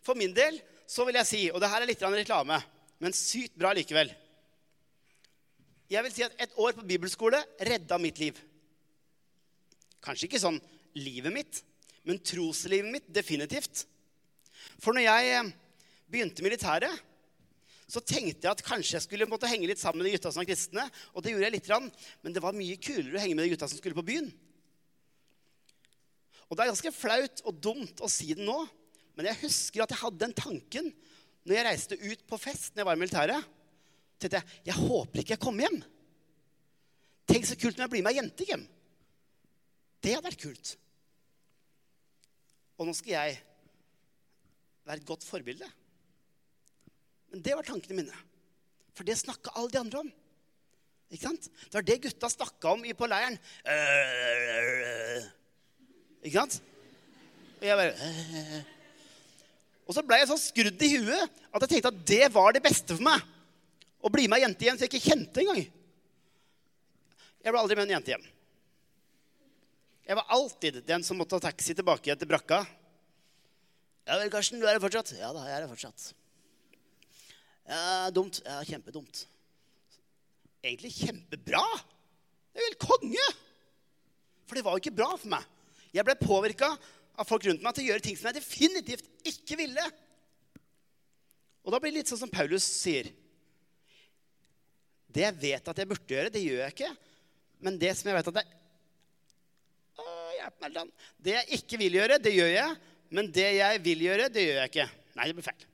For 0.03 0.17
min 0.19 0.33
del 0.35 0.57
så 0.89 1.05
vil 1.07 1.19
jeg 1.21 1.29
si, 1.29 1.43
og 1.51 1.61
det 1.61 1.69
her 1.71 1.83
er 1.83 1.91
litt 1.91 2.01
reklame, 2.03 2.59
men 2.99 3.15
sykt 3.15 3.55
bra 3.55 3.71
likevel 3.75 4.11
Jeg 5.93 6.01
vil 6.05 6.13
si 6.15 6.25
at 6.25 6.35
et 6.41 6.55
år 6.57 6.73
på 6.73 6.85
bibelskole 6.89 7.37
redda 7.61 7.99
mitt 8.01 8.17
liv. 8.21 8.37
Kanskje 10.03 10.27
ikke 10.27 10.41
sånn 10.41 10.57
livet 10.97 11.33
mitt, 11.33 11.59
men 12.07 12.21
troslivet 12.25 12.89
mitt 12.89 13.09
definitivt. 13.13 13.85
For 14.81 14.95
når 14.95 15.05
jeg 15.05 15.33
eh, 15.37 15.51
begynte 16.09 16.45
militæret, 16.45 17.03
så 17.93 18.01
tenkte 18.01 18.47
jeg 18.47 18.55
at 18.55 18.63
kanskje 18.65 18.95
jeg 18.97 19.05
skulle 19.05 19.27
måtte 19.29 19.49
henge 19.49 19.67
litt 19.69 19.81
sammen 19.81 20.01
med 20.01 20.09
de 20.09 20.15
gutta 20.15 20.31
som 20.33 20.41
var 20.41 20.49
kristne. 20.49 20.85
Og 21.13 21.21
det 21.21 21.33
gjorde 21.33 21.45
jeg 21.45 21.55
litt, 21.59 21.69
men 22.23 22.33
det 22.33 22.41
var 22.41 22.57
mye 22.57 22.79
kulere 22.81 23.19
å 23.19 23.21
henge 23.21 23.37
med 23.37 23.45
de 23.45 23.53
gutta 23.53 23.69
som 23.69 23.77
skulle 23.77 23.97
på 23.97 24.07
byen. 24.07 24.31
Og 26.49 26.57
det 26.57 26.63
er 26.63 26.71
ganske 26.71 26.93
flaut 26.95 27.43
og 27.45 27.59
dumt 27.61 28.01
å 28.03 28.09
si 28.11 28.31
det 28.33 28.45
nå, 28.45 28.63
men 29.13 29.29
jeg 29.29 29.43
husker 29.43 29.83
at 29.83 29.93
jeg 29.93 30.01
hadde 30.01 30.21
den 30.23 30.33
tanken 30.37 30.89
når 31.43 31.57
jeg 31.57 31.65
reiste 31.67 31.99
ut 32.01 32.23
på 32.29 32.39
fest 32.41 32.73
når 32.73 32.81
jeg 32.81 32.87
var 32.89 32.97
i 32.97 33.01
militæret. 33.03 33.51
Tenkte 34.23 34.39
jeg 34.41 34.71
jeg 34.71 34.79
håper 34.79 35.21
ikke 35.21 35.35
jeg 35.35 35.43
kommer 35.43 35.67
hjem. 35.67 35.81
Tenk 37.29 37.47
så 37.47 37.57
kult 37.59 37.77
når 37.77 37.85
jeg 37.85 37.93
blir 37.93 38.05
med 38.05 38.13
ei 38.13 38.19
jente 38.19 38.47
hjem. 38.47 38.65
Det 40.03 40.15
hadde 40.15 40.27
vært 40.27 40.43
kult. 40.43 40.73
Og 42.79 42.89
nå 42.89 42.95
skal 42.97 43.15
jeg 43.15 43.39
være 44.83 44.99
et 44.99 45.07
godt 45.07 45.23
forbilde. 45.23 45.69
Men 47.31 47.43
det 47.45 47.55
var 47.55 47.65
tankene 47.65 48.01
mine. 48.01 48.19
For 48.93 49.07
det 49.07 49.15
snakka 49.17 49.55
alle 49.55 49.71
de 49.73 49.79
andre 49.79 50.03
om. 50.03 50.11
Ikke 51.13 51.29
sant? 51.29 51.47
Det 51.47 51.77
var 51.77 51.85
det 51.87 52.01
gutta 52.03 52.29
snakka 52.29 52.75
om 52.75 52.83
på 52.97 53.09
leiren. 53.09 53.39
Ikke 56.23 56.37
sant? 56.39 56.59
Og 57.61 57.67
jeg 57.67 57.79
bare 57.79 58.63
Og 59.87 59.95
så 59.95 60.03
ble 60.03 60.17
jeg 60.19 60.29
så 60.29 60.37
skrudd 60.39 60.83
i 60.83 60.91
huet 60.97 61.41
at 61.53 61.63
jeg 61.63 61.71
tenkte 61.71 61.91
at 61.93 62.03
det 62.07 62.27
var 62.33 62.55
det 62.55 62.63
beste 62.65 62.95
for 62.95 63.03
meg. 63.05 63.23
Å 64.03 64.11
bli 64.11 64.27
med 64.27 64.41
ei 64.41 64.45
jente 64.45 64.65
igjen 64.65 64.77
som 64.77 64.85
jeg 64.85 64.91
ikke 64.91 65.09
kjente 65.09 65.43
engang. 65.43 65.63
Jeg 67.43 67.51
ble 67.51 67.59
aldri 67.59 67.77
med 67.79 67.87
en 67.87 67.95
jente 67.97 68.13
hjem. 68.13 68.25
Jeg 70.03 70.19
var 70.19 70.33
alltid 70.35 70.81
den 70.83 71.05
som 71.07 71.19
måtte 71.19 71.37
ta 71.37 71.47
taxi 71.47 71.75
tilbake 71.75 72.15
til 72.19 72.27
brakka. 72.27 72.59
Ja 74.03 74.17
vel, 74.19 74.31
Karsten, 74.31 74.59
du 74.59 74.67
er 74.67 74.75
her 74.75 74.83
fortsatt? 74.83 75.13
Ja 75.15 75.31
da, 75.35 75.45
jeg 75.47 75.55
er 75.55 75.63
her 75.63 75.71
fortsatt. 75.71 76.09
Ja, 77.63 78.11
dumt. 78.11 78.41
Ja, 78.43 78.59
kjempedumt. 78.67 79.23
Egentlig 80.63 80.91
kjempebra. 80.97 81.63
Det 82.51 82.59
er 82.59 82.65
jo 82.65 82.71
helt 82.73 82.83
konge. 82.83 83.29
For 84.43 84.59
det 84.59 84.65
var 84.67 84.75
jo 84.75 84.83
ikke 84.83 84.97
bra 84.99 85.13
for 85.15 85.31
meg. 85.31 85.47
Jeg 85.95 86.03
ble 86.07 86.19
påvirka 86.19 86.73
av 86.73 87.29
folk 87.29 87.45
rundt 87.47 87.63
meg 87.63 87.75
til 87.75 87.85
å 87.85 87.91
gjøre 87.93 88.03
ting 88.03 88.19
som 88.19 88.27
jeg 88.29 88.41
definitivt 88.41 89.27
ikke 89.31 89.57
ville. 89.59 89.83
Og 91.63 91.71
da 91.71 91.79
blir 91.79 91.93
det 91.93 92.01
litt 92.01 92.11
sånn 92.11 92.25
som 92.25 92.31
Paulus 92.33 92.65
sier. 92.67 93.13
Det 95.13 95.23
jeg 95.27 95.37
vet 95.41 95.69
at 95.69 95.79
jeg 95.79 95.89
burde 95.89 96.09
gjøre, 96.09 96.31
det 96.33 96.41
gjør 96.41 96.63
jeg 96.63 96.75
ikke. 96.75 96.91
Men 97.63 97.77
det 97.79 97.93
som 97.97 98.09
jeg 98.09 98.17
vet 98.17 98.31
at 98.31 98.41
jeg 98.41 98.59
Å, 99.93 100.05
hjelp 100.39 100.63
meg, 100.63 100.73
land. 100.73 101.05
Det 101.21 101.35
jeg 101.35 101.59
ikke 101.59 101.79
vil 101.83 101.99
gjøre, 101.99 102.17
det 102.23 102.33
gjør 102.33 102.49
jeg. 102.49 102.81
Men 103.13 103.29
det 103.29 103.49
jeg 103.59 103.81
vil 103.85 104.03
gjøre, 104.07 104.27
det 104.33 104.47
gjør 104.47 104.59
jeg 104.63 104.71
ikke. 104.71 104.89
Nei, 105.13 105.29
det 105.29 105.37
blir 105.37 105.45
feil. 105.45 105.65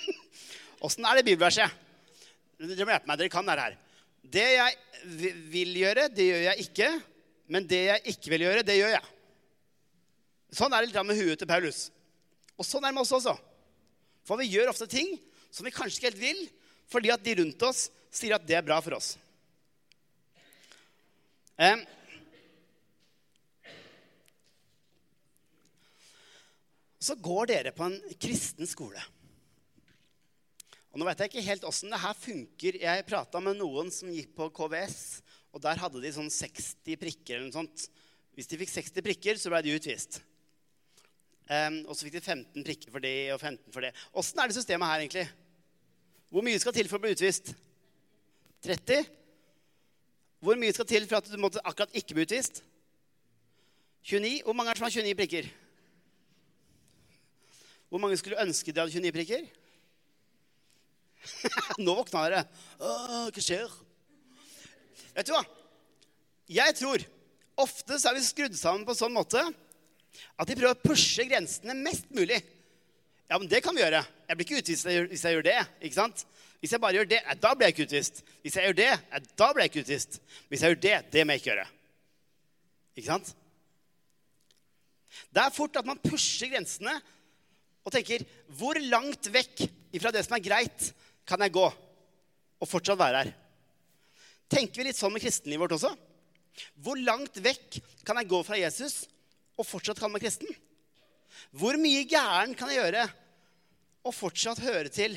Åssen 0.84 1.08
er 1.08 1.16
det 1.16 1.24
bibelverset? 1.24 1.82
Dere 2.60 2.86
må 2.88 2.92
hjelpe 2.92 3.08
meg. 3.08 3.20
Dere 3.20 3.32
kan 3.32 3.48
det 3.48 3.56
her. 3.62 3.78
Det 4.36 4.46
jeg 4.52 4.76
vil 5.54 5.72
gjøre, 5.80 6.08
det 6.12 6.26
gjør 6.28 6.44
jeg 6.50 6.66
ikke. 6.66 6.90
Men 7.52 7.68
det 7.70 7.82
jeg 7.86 8.12
ikke 8.12 8.32
vil 8.34 8.44
gjøre, 8.46 8.66
det 8.66 8.76
gjør 8.76 8.94
jeg. 8.96 9.12
Sånn 10.56 10.72
er 10.72 10.82
det 10.82 10.90
litt 10.90 11.08
med 11.08 11.20
huet 11.20 11.40
til 11.40 11.48
Paulus. 11.50 11.86
Og 12.56 12.66
sånn 12.66 12.84
er 12.84 12.92
det 12.92 12.98
med 12.98 13.04
oss 13.04 13.16
også. 13.16 13.34
For 14.26 14.40
vi 14.40 14.50
gjør 14.50 14.72
ofte 14.72 14.88
ting 14.90 15.14
som 15.54 15.66
vi 15.66 15.74
kanskje 15.74 16.00
ikke 16.00 16.10
helt 16.10 16.20
vil, 16.20 16.40
fordi 16.90 17.12
at 17.14 17.24
de 17.24 17.36
rundt 17.40 17.62
oss 17.66 17.86
sier 18.16 18.36
at 18.36 18.46
det 18.46 18.56
er 18.58 18.66
bra 18.66 18.80
for 18.84 18.96
oss. 18.98 19.14
Eh. 21.56 21.84
Så 27.00 27.14
går 27.22 27.52
dere 27.52 27.72
på 27.76 27.86
en 27.86 27.96
kristen 28.20 28.66
skole. 28.68 29.02
Og 30.96 31.00
nå 31.00 31.06
vet 31.10 31.20
jeg 31.20 31.28
ikke 31.28 31.44
helt 31.44 31.66
åssen 31.68 31.92
det 31.92 32.00
her 32.00 32.16
funker. 32.16 32.78
Jeg 32.80 33.08
prata 33.08 33.40
med 33.44 33.58
noen 33.60 33.90
som 33.92 34.08
gikk 34.08 34.32
på 34.36 34.48
KVS, 34.56 35.22
Og 35.56 35.60
der 35.64 35.78
hadde 35.80 36.00
de 36.02 36.10
sånn 36.12 36.28
60 36.28 36.98
prikker 37.00 37.38
eller 37.38 37.46
noe 37.46 37.54
sånt. 37.54 37.86
Hvis 38.36 38.48
de 38.50 38.58
fikk 38.60 38.68
60 38.74 39.04
prikker, 39.04 39.38
så 39.40 39.48
ble 39.48 39.62
de 39.64 39.72
utvist. 39.72 40.18
Um, 41.48 41.78
og 41.86 41.94
så 41.96 42.04
fikk 42.04 42.18
de 42.18 42.20
15 42.20 42.66
prikker 42.66 42.92
for 42.92 43.00
det 43.00 43.12
og 43.32 43.38
15 43.40 43.72
for 43.72 43.86
det. 43.86 43.92
Åssen 44.12 44.42
er 44.42 44.50
det 44.50 44.56
systemet 44.58 44.90
her, 44.90 45.04
egentlig? 45.04 45.24
Hvor 46.28 46.44
mye 46.44 46.60
skal 46.60 46.74
til 46.76 46.90
for 46.90 46.98
å 46.98 47.04
bli 47.06 47.14
utvist? 47.16 47.54
30? 48.66 49.06
Hvor 50.44 50.58
mye 50.60 50.74
skal 50.74 50.88
til 50.88 51.06
for 51.08 51.18
at 51.18 51.28
du 51.30 51.38
måtte 51.40 51.62
akkurat 51.64 51.94
ikke 51.96 52.16
bli 52.16 52.26
utvist? 52.26 52.62
29? 54.06 54.42
Hvor 54.44 54.54
mange 54.54 54.70
er 54.70 54.74
det 54.74 54.82
som 54.82 54.86
har 54.86 54.94
29 54.94 55.16
prikker? 55.18 55.48
Hvor 57.88 58.02
mange 58.02 58.18
skulle 58.18 58.42
ønske 58.42 58.72
de 58.72 58.82
hadde 58.82 58.92
29 58.92 59.14
prikker? 59.16 59.46
Nå 61.84 61.94
våkna 61.98 62.24
dere. 62.26 62.42
Hva 62.78 63.42
skjer? 63.42 63.70
Vet 65.16 65.28
du 65.28 65.34
hva? 65.34 65.44
Jeg 66.46 66.76
tror 66.78 67.02
ofte 67.56 67.98
så 67.98 68.10
er 68.10 68.18
vi 68.18 68.26
skrudd 68.26 68.58
sammen 68.58 68.84
på 68.86 68.92
en 68.94 69.00
sånn 69.00 69.16
måte 69.16 69.40
at 70.36 70.48
de 70.48 70.56
prøver 70.56 70.74
å 70.74 70.84
pushe 70.84 71.24
grensene 71.28 71.74
mest 71.80 72.08
mulig. 72.14 72.38
Ja, 73.26 73.38
men 73.38 73.48
det 73.50 73.62
kan 73.64 73.74
vi 73.74 73.82
gjøre. 73.82 74.04
Jeg 74.28 74.38
blir 74.38 74.46
ikke 74.46 74.60
utvist 74.62 74.86
hvis 74.86 75.24
jeg 75.26 75.36
gjør 75.36 75.46
det. 75.48 75.58
ikke 75.80 75.98
sant? 75.98 76.26
Hvis 76.60 76.72
jeg 76.72 76.80
bare 76.82 76.96
gjør 76.98 77.08
det, 77.10 77.20
da 77.42 77.52
blir 77.54 77.68
jeg 77.68 77.74
ikke 77.74 77.88
utvist. 77.88 78.22
Hvis 78.42 78.56
jeg 78.56 78.68
gjør 78.68 78.78
det, 78.78 78.92
da 79.38 79.48
blir 79.52 79.66
jeg 79.66 79.72
ikke 79.72 79.84
utvist. 79.86 80.20
Hvis 80.48 80.62
jeg 80.62 80.72
gjør 80.72 80.82
det, 80.86 80.94
det 81.12 81.24
må 81.24 81.34
jeg 81.34 81.42
ikke 81.42 81.50
gjøre. 81.52 81.66
Ikke 82.96 83.10
sant? 83.10 83.32
Det 85.32 85.42
er 85.42 85.54
fort 85.54 85.76
at 85.78 85.88
man 85.88 86.00
pusher 86.02 86.50
grensene 86.52 86.92
og 87.86 87.92
tenker 87.94 88.24
Hvor 88.58 88.78
langt 88.90 89.28
vekk 89.32 89.62
fra 90.02 90.10
det 90.12 90.24
som 90.26 90.34
er 90.36 90.44
greit, 90.44 90.90
kan 91.26 91.40
jeg 91.40 91.54
gå 91.54 91.64
og 91.64 92.68
fortsatt 92.68 92.98
være 93.00 93.22
her? 93.22 93.30
Tenker 94.52 94.80
vi 94.80 94.88
litt 94.88 94.98
sånn 94.98 95.14
med 95.14 95.22
kristenlivet 95.24 95.64
vårt 95.64 95.76
også? 95.78 95.92
Hvor 96.84 96.98
langt 97.00 97.38
vekk 97.42 97.78
kan 98.06 98.20
jeg 98.20 98.30
gå 98.30 98.42
fra 98.46 98.58
Jesus 98.60 99.04
og 99.56 99.66
fortsatt 99.66 100.00
kalle 100.00 100.14
meg 100.14 100.26
kristen? 100.26 100.50
Hvor 101.56 101.78
mye 101.80 102.04
gæren 102.08 102.54
kan 102.58 102.70
jeg 102.72 102.82
gjøre 102.82 103.06
og 104.06 104.14
fortsatt 104.14 104.62
høre 104.64 104.92
til? 104.92 105.16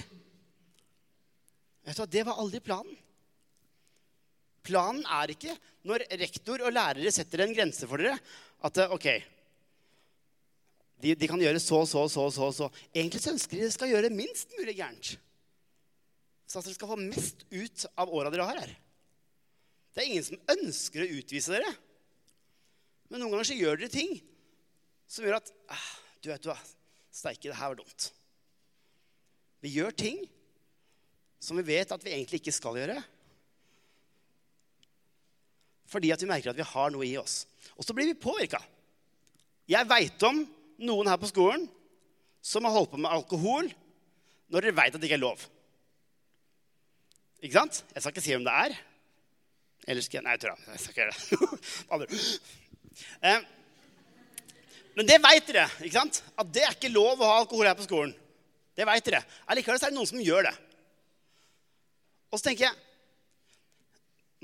Vet 1.89 1.97
du 1.97 2.05
Det 2.05 2.25
var 2.27 2.37
aldri 2.37 2.61
planen. 2.61 2.93
Planen 4.69 5.01
er 5.09 5.33
ikke 5.33 5.55
når 5.87 6.05
rektor 6.19 6.61
og 6.61 6.73
lærere 6.75 7.11
setter 7.15 7.41
en 7.41 7.55
grense 7.55 7.87
for 7.89 8.01
dere, 8.01 8.19
at 8.67 8.79
ok, 8.91 9.07
de, 10.99 11.15
de 11.15 11.29
kan 11.31 11.39
gjøre 11.41 11.61
så, 11.63 11.79
så, 11.87 12.03
så, 12.11 12.27
så, 12.35 12.49
så. 12.53 12.67
Egentlig 12.91 13.21
så 13.23 13.31
ønsker 13.33 13.55
de 13.55 13.63
at 13.63 13.71
de 13.71 13.77
skal 13.77 13.93
gjøre 13.93 14.11
minst 14.13 14.51
mulig 14.59 14.75
gærent. 14.77 15.13
Så 16.49 16.59
at 16.59 16.67
dere 16.67 16.75
skal 16.75 16.91
få 16.91 16.99
mest 16.99 17.45
ut 17.49 17.85
av 17.95 18.11
åra 18.13 18.33
dere 18.33 18.47
har 18.49 18.59
her. 18.61 18.73
Det 19.95 20.03
er 20.03 20.11
ingen 20.11 20.27
som 20.27 20.51
ønsker 20.53 21.05
å 21.05 21.11
utvise 21.21 21.55
dere. 21.55 21.71
Men 23.09 23.23
noen 23.23 23.33
ganger 23.33 23.49
så 23.49 23.57
gjør 23.57 23.79
dere 23.79 23.93
ting 23.95 24.19
som 25.09 25.25
gjør 25.25 25.39
at 25.39 25.49
ah, 25.71 25.87
Du 26.21 26.27
vet 26.29 26.43
du 26.43 26.51
hva, 26.51 26.59
steike, 27.15 27.47
det 27.47 27.57
her 27.57 27.71
var 27.71 27.79
dumt. 27.79 28.09
Vi 29.63 29.71
gjør 29.79 29.95
ting 29.95 30.19
som 31.39 31.57
vi 31.59 31.65
vet 31.71 31.91
at 31.95 32.03
vi 32.03 32.13
egentlig 32.13 32.41
ikke 32.41 32.55
skal 32.55 32.77
gjøre. 32.79 32.99
Fordi 35.89 36.11
at 36.13 36.21
vi 36.21 36.29
merker 36.29 36.51
at 36.51 36.59
vi 36.59 36.67
har 36.67 36.91
noe 36.93 37.07
i 37.07 37.15
oss. 37.17 37.43
Og 37.79 37.85
så 37.85 37.95
blir 37.95 38.11
vi 38.11 38.17
påvirka. 38.19 38.59
Jeg 39.69 39.89
veit 39.89 40.25
om 40.27 40.43
noen 40.85 41.09
her 41.09 41.19
på 41.21 41.29
skolen 41.29 41.65
som 42.41 42.65
har 42.65 42.75
holdt 42.75 42.93
på 42.93 42.99
med 43.01 43.11
alkohol 43.11 43.69
når 44.49 44.65
dere 44.65 44.77
veit 44.77 44.93
at 44.93 45.01
det 45.01 45.09
ikke 45.09 45.19
er 45.19 45.25
lov. 45.25 45.41
Ikke 47.39 47.55
sant? 47.55 47.83
Jeg 47.93 48.03
skal 48.03 48.13
ikke 48.13 48.25
si 48.25 48.33
hvem 48.35 48.47
det 48.47 48.55
er. 48.65 48.77
Eller 49.89 50.03
skal 50.03 50.19
jeg 50.19 50.25
Nei, 50.25 50.35
jeg 50.35 50.43
tror 50.43 50.55
jeg. 50.55 50.65
jeg 50.73 50.81
skal 50.83 50.91
ikke 50.91 51.03
gjøre 51.03 51.99
det. 52.03 52.19
eh, 53.29 53.45
men 54.97 55.07
det 55.07 55.19
veit 55.23 55.47
dere, 55.47 55.67
ikke 55.79 55.95
sant? 55.95 56.23
at 56.35 56.49
det 56.53 56.65
er 56.65 56.73
ikke 56.75 56.91
lov 56.91 57.21
å 57.21 57.29
ha 57.29 57.37
alkohol 57.39 57.69
her 57.69 57.77
på 57.79 57.85
skolen. 57.87 58.11
Det 58.75 58.87
vet 58.87 59.05
dere. 59.07 59.21
Allikevel 59.47 59.79
er 59.79 59.91
det 59.91 59.95
noen 59.95 60.09
som 60.09 60.23
gjør 60.23 60.49
det. 60.49 60.55
Og 62.29 62.39
så 62.39 62.49
tenker 62.49 62.67
jeg 62.67 62.85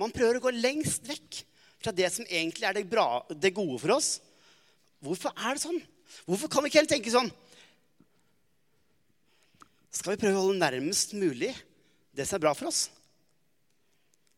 Man 0.01 0.11
prøver 0.11 0.39
å 0.39 0.43
gå 0.43 0.51
lengst 0.51 1.05
vekk 1.07 1.43
fra 1.79 1.93
det 1.95 2.09
som 2.11 2.25
egentlig 2.27 2.65
er 2.67 2.75
det, 2.75 2.87
bra, 2.89 3.21
det 3.29 3.53
gode 3.55 3.77
for 3.79 3.93
oss. 3.95 4.17
Hvorfor 5.05 5.31
er 5.37 5.55
det 5.55 5.63
sånn? 5.63 5.77
Hvorfor 6.25 6.51
kan 6.51 6.65
vi 6.65 6.71
ikke 6.71 6.81
helt 6.81 6.91
tenke 6.91 7.13
sånn? 7.13 7.29
Skal 9.95 10.15
vi 10.15 10.19
prøve 10.25 10.35
å 10.35 10.47
holde 10.47 10.59
nærmest 10.59 11.13
mulig 11.15 11.53
det 12.15 12.25
som 12.27 12.39
er 12.39 12.43
bra 12.47 12.51
for 12.57 12.67
oss? 12.71 12.87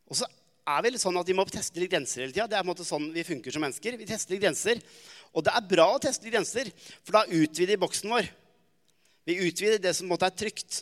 Og 0.06 0.20
så 0.20 0.28
er 0.68 0.90
litt 0.92 1.02
sånn 1.02 1.18
at 1.20 1.30
vi 1.30 1.36
må 1.38 1.46
teste 1.50 1.80
litt 1.82 1.92
grenser 1.92 2.26
hele 2.26 2.36
tida. 2.36 2.48
Det 2.50 2.58
er 2.58 2.66
på 2.66 2.68
en 2.68 2.74
måte 2.74 2.88
sånn 2.88 3.08
vi 3.16 3.26
funker 3.28 3.56
som 3.56 3.64
mennesker. 3.64 3.98
Vi 4.00 4.10
tester 4.10 4.36
litt 4.36 4.44
grenser. 4.44 4.82
Og 5.34 5.46
det 5.48 5.54
er 5.56 5.70
bra 5.72 5.88
å 5.94 6.02
teste 6.04 6.28
litt 6.28 6.36
grenser, 6.36 6.70
for 7.06 7.18
da 7.18 7.24
utvider 7.26 7.74
vi 7.76 7.82
boksen 7.82 8.12
vår. 8.12 8.30
Vi 9.28 9.40
utvider 9.48 9.82
det 9.84 9.94
som 9.96 10.10
måtte 10.12 10.28
er 10.28 10.36
trygt. 10.36 10.82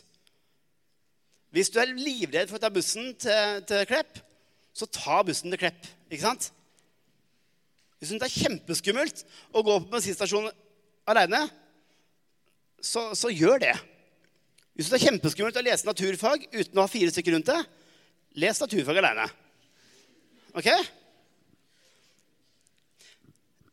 Hvis 1.56 1.70
du 1.72 1.78
er 1.80 1.88
livredd 1.88 2.50
for 2.50 2.58
å 2.58 2.60
ta 2.60 2.68
bussen 2.68 3.14
til, 3.16 3.62
til 3.64 3.86
Klepp, 3.88 4.18
så 4.76 4.84
ta 4.92 5.22
bussen 5.24 5.48
til 5.48 5.60
Klepp. 5.62 5.86
Ikke 6.10 6.26
sant? 6.26 6.50
Hvis 7.96 8.12
det 8.12 8.26
er 8.26 8.34
kjempeskummelt 8.34 9.22
å 9.56 9.62
gå 9.64 9.78
på 9.80 9.94
bensinstasjonen 9.94 10.52
aleine, 11.08 11.40
så, 12.84 13.08
så, 13.16 13.32
gjør 13.32 13.62
det. 13.64 13.72
Hvis 14.76 14.92
det 14.92 14.98
er 14.98 15.06
kjempeskummelt 15.06 15.56
å 15.56 15.64
lese 15.64 15.88
naturfag 15.88 16.44
uten 16.52 16.76
å 16.76 16.84
ha 16.84 16.92
fire 16.92 17.14
stykker 17.14 17.38
rundt 17.38 17.48
det, 17.48 17.58
les 18.36 18.60
naturfag 18.60 19.00
aleine. 19.00 19.24
Ok? 20.60 20.68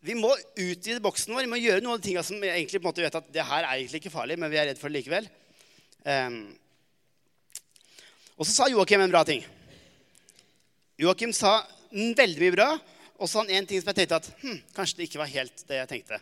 Vi 0.08 0.16
må 0.16 0.32
utvide 0.40 1.04
boksen 1.04 1.36
vår. 1.36 1.44
Vi 1.44 1.52
må 1.52 1.60
gjøre 1.60 1.84
noen 1.84 1.98
av 1.98 2.00
de 2.00 2.08
tingene 2.08 2.28
som 2.32 2.40
vi 2.40 2.48
egentlig 2.48 2.80
på 2.80 2.88
en 2.88 2.94
måte 2.94 3.04
vet 3.04 3.20
at 3.20 3.32
det 3.36 3.52
her 3.52 3.68
er 3.68 3.76
egentlig 3.76 4.06
ikke 4.06 4.16
farlig, 4.16 4.40
men 4.40 4.56
vi 4.56 4.64
er 4.64 4.72
redd 4.72 4.80
for 4.80 4.88
det 4.88 5.02
likevel. 5.02 5.28
Um, 6.08 6.46
og 8.38 8.48
så 8.48 8.52
sa 8.52 8.70
Joakim 8.72 9.04
en 9.04 9.14
bra 9.14 9.24
ting. 9.28 9.44
Joakim 11.00 11.34
sa 11.36 11.60
veldig 11.92 12.42
mye 12.42 12.56
bra, 12.56 12.70
og 13.20 13.28
så 13.28 13.36
sa 13.36 13.44
han 13.44 13.54
en 13.58 13.68
ting 13.70 13.82
som 13.82 13.92
jeg 13.92 14.02
tenkte 14.02 14.22
at 14.22 14.30
hm, 14.42 14.62
kanskje 14.76 15.00
det 15.00 15.10
ikke 15.10 15.22
var 15.22 15.34
helt 15.34 15.66
det 15.70 15.82
jeg 15.82 15.92
tenkte. 15.92 16.20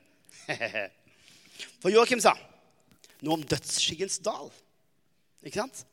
For 1.81 1.93
Joakim 1.93 2.21
sa 2.23 2.35
noe 3.21 3.37
om 3.37 3.45
dødsskyggens 3.45 4.19
dal. 4.25 4.49
Ikke 5.45 5.61
sant? 5.61 5.83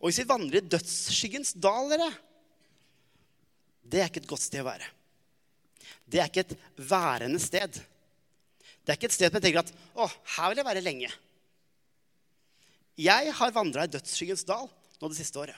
Og 0.00 0.08
hvis 0.08 0.20
vi 0.22 0.28
vandrer 0.28 0.60
i 0.60 0.68
dødsskyggens 0.72 1.54
dal, 1.60 1.90
dere, 1.92 2.10
det 3.84 4.00
er 4.00 4.08
ikke 4.08 4.22
et 4.22 4.30
godt 4.30 4.44
sted 4.44 4.62
å 4.62 4.68
være. 4.68 4.86
Det 6.08 6.20
er 6.20 6.30
ikke 6.30 6.44
et 6.46 6.56
værende 6.90 7.40
sted. 7.42 7.80
Det 8.84 8.92
er 8.92 8.98
ikke 8.98 9.10
et 9.10 9.16
sted 9.16 9.28
som 9.28 9.38
jeg 9.38 9.46
tenker 9.46 9.64
at 9.64 9.72
å, 9.96 10.08
her 10.36 10.52
vil 10.52 10.60
jeg 10.60 10.68
være 10.68 10.84
lenge. 10.84 11.10
Jeg 13.00 13.32
har 13.36 13.54
vandra 13.56 13.84
i 13.84 13.92
dødsskyggens 13.92 14.44
dal 14.48 14.68
nå 15.00 15.10
det 15.10 15.18
siste 15.18 15.40
året. 15.40 15.56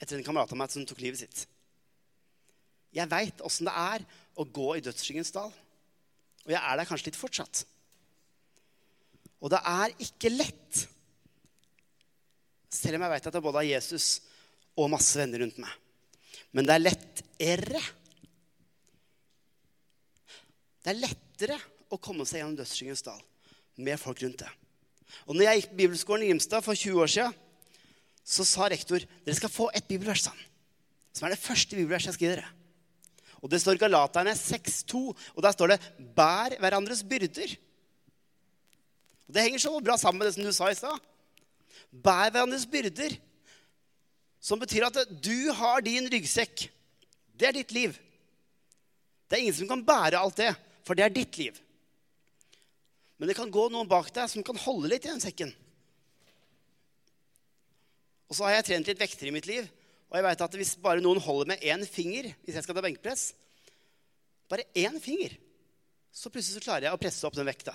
Etter 0.00 0.18
en 0.18 0.26
kamerat 0.26 0.52
av 0.52 0.60
meg 0.60 0.72
som 0.72 0.84
tok 0.86 1.00
livet 1.02 1.22
sitt. 1.22 1.44
Jeg 2.96 3.10
veit 3.10 3.42
åssen 3.44 3.68
det 3.68 3.76
er 3.76 4.04
å 4.36 4.44
gå 4.44 4.68
i 4.76 4.84
dødsskyggens 4.84 5.32
dal. 5.34 5.52
Og 6.46 6.52
jeg 6.52 6.60
er 6.60 6.78
der 6.78 6.88
kanskje 6.88 7.10
litt 7.10 7.18
fortsatt. 7.18 7.64
Og 9.42 9.52
det 9.52 9.60
er 9.68 9.94
ikke 10.02 10.32
lett. 10.32 10.86
Selv 12.72 12.98
om 12.98 13.06
jeg 13.06 13.14
veit 13.14 13.28
at 13.28 13.36
jeg 13.36 13.44
både 13.44 13.62
har 13.62 13.68
Jesus 13.68 14.08
og 14.76 14.90
masse 14.92 15.16
venner 15.18 15.42
rundt 15.42 15.60
meg. 15.62 15.72
Men 16.56 16.68
det 16.68 16.76
er 16.76 16.84
lettere. 16.84 17.82
Det 20.84 20.92
er 20.92 21.02
lettere 21.02 21.58
å 21.92 21.98
komme 22.02 22.26
seg 22.28 22.40
gjennom 22.40 22.56
dødsskyggens 22.60 23.04
dal 23.06 23.20
med 23.82 24.00
folk 24.00 24.22
rundt 24.24 24.44
det. 24.44 24.52
Og 25.26 25.36
når 25.36 25.46
jeg 25.46 25.60
gikk 25.60 25.72
på 25.72 25.80
bibelskolen 25.80 26.24
i 26.24 26.30
Grimstad 26.30 26.64
for 26.64 26.78
20 26.78 27.02
år 27.02 27.12
siden, 27.12 27.42
så 28.26 28.44
sa 28.44 28.66
rektor 28.68 28.98
dere 28.98 29.38
skal 29.38 29.52
få 29.52 29.68
et 29.76 29.86
bibelvers, 29.86 30.24
sånn, 30.26 30.38
som 31.14 31.28
er 31.28 31.36
det 31.36 31.42
første 31.42 31.78
bibelverset 31.78 32.16
jeg 32.16 32.24
gi 32.24 32.32
dere. 32.34 32.48
Og 33.44 33.52
det 33.52 33.60
står 33.62 33.78
Galaterne 33.78 34.32
6,2, 34.34 35.02
og 35.36 35.44
der 35.44 35.54
står 35.54 35.74
det 35.74 35.80
'bær 36.16 36.56
hverandres 36.58 37.04
byrder'. 37.06 37.56
Og 39.28 39.34
Det 39.34 39.42
henger 39.42 39.58
så 39.58 39.80
bra 39.80 39.96
sammen 39.96 40.18
med 40.18 40.26
det 40.26 40.34
som 40.34 40.44
du 40.44 40.52
sa 40.52 40.70
i 40.70 40.74
stad. 40.74 40.98
Bær 41.92 42.30
hverandres 42.30 42.66
byrder. 42.66 43.18
Som 44.40 44.60
betyr 44.60 44.86
at 44.86 44.98
du 45.22 45.52
har 45.52 45.80
din 45.80 46.06
ryggsekk. 46.06 46.70
Det 47.34 47.48
er 47.48 47.52
ditt 47.52 47.72
liv. 47.72 47.96
Det 49.26 49.36
er 49.36 49.42
ingen 49.42 49.54
som 49.54 49.68
kan 49.68 49.84
bære 49.84 50.18
alt 50.18 50.36
det, 50.36 50.54
for 50.86 50.94
det 50.94 51.04
er 51.04 51.14
ditt 51.14 51.38
liv. 51.38 51.58
Men 53.18 53.28
det 53.28 53.36
kan 53.36 53.50
gå 53.50 53.68
noen 53.72 53.88
bak 53.88 54.12
deg 54.14 54.30
som 54.30 54.44
kan 54.46 54.56
holde 54.56 54.88
litt 54.92 55.04
i 55.04 55.10
den 55.10 55.20
sekken. 55.20 55.54
Og 58.26 58.36
så 58.36 58.46
har 58.46 58.56
jeg 58.56 58.66
trent 58.68 58.90
litt 58.90 59.02
vekter 59.02 59.28
i 59.28 59.34
mitt 59.34 59.48
liv. 59.48 59.66
Og 60.10 60.18
jeg 60.18 60.26
veit 60.26 60.44
at 60.46 60.56
hvis 60.58 60.76
bare 60.82 61.02
noen 61.02 61.20
holder 61.22 61.52
med 61.52 61.64
én 61.66 61.82
finger 61.88 62.30
hvis 62.44 62.58
jeg 62.58 62.66
skal 62.66 62.78
ta 62.78 62.84
benkpress 62.84 63.32
Bare 64.46 64.62
én 64.78 65.00
finger, 65.02 65.32
så 66.14 66.30
plutselig 66.30 66.60
så 66.60 66.62
klarer 66.62 66.86
jeg 66.86 66.94
å 66.94 67.00
presse 67.02 67.26
opp 67.26 67.34
den 67.34 67.48
vekta. 67.48 67.72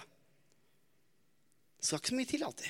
Det 1.75 1.84
skal 1.84 2.00
ikke 2.00 2.12
så 2.13 2.15
mye 2.15 2.29
til 2.29 2.46
alltid. 2.48 2.70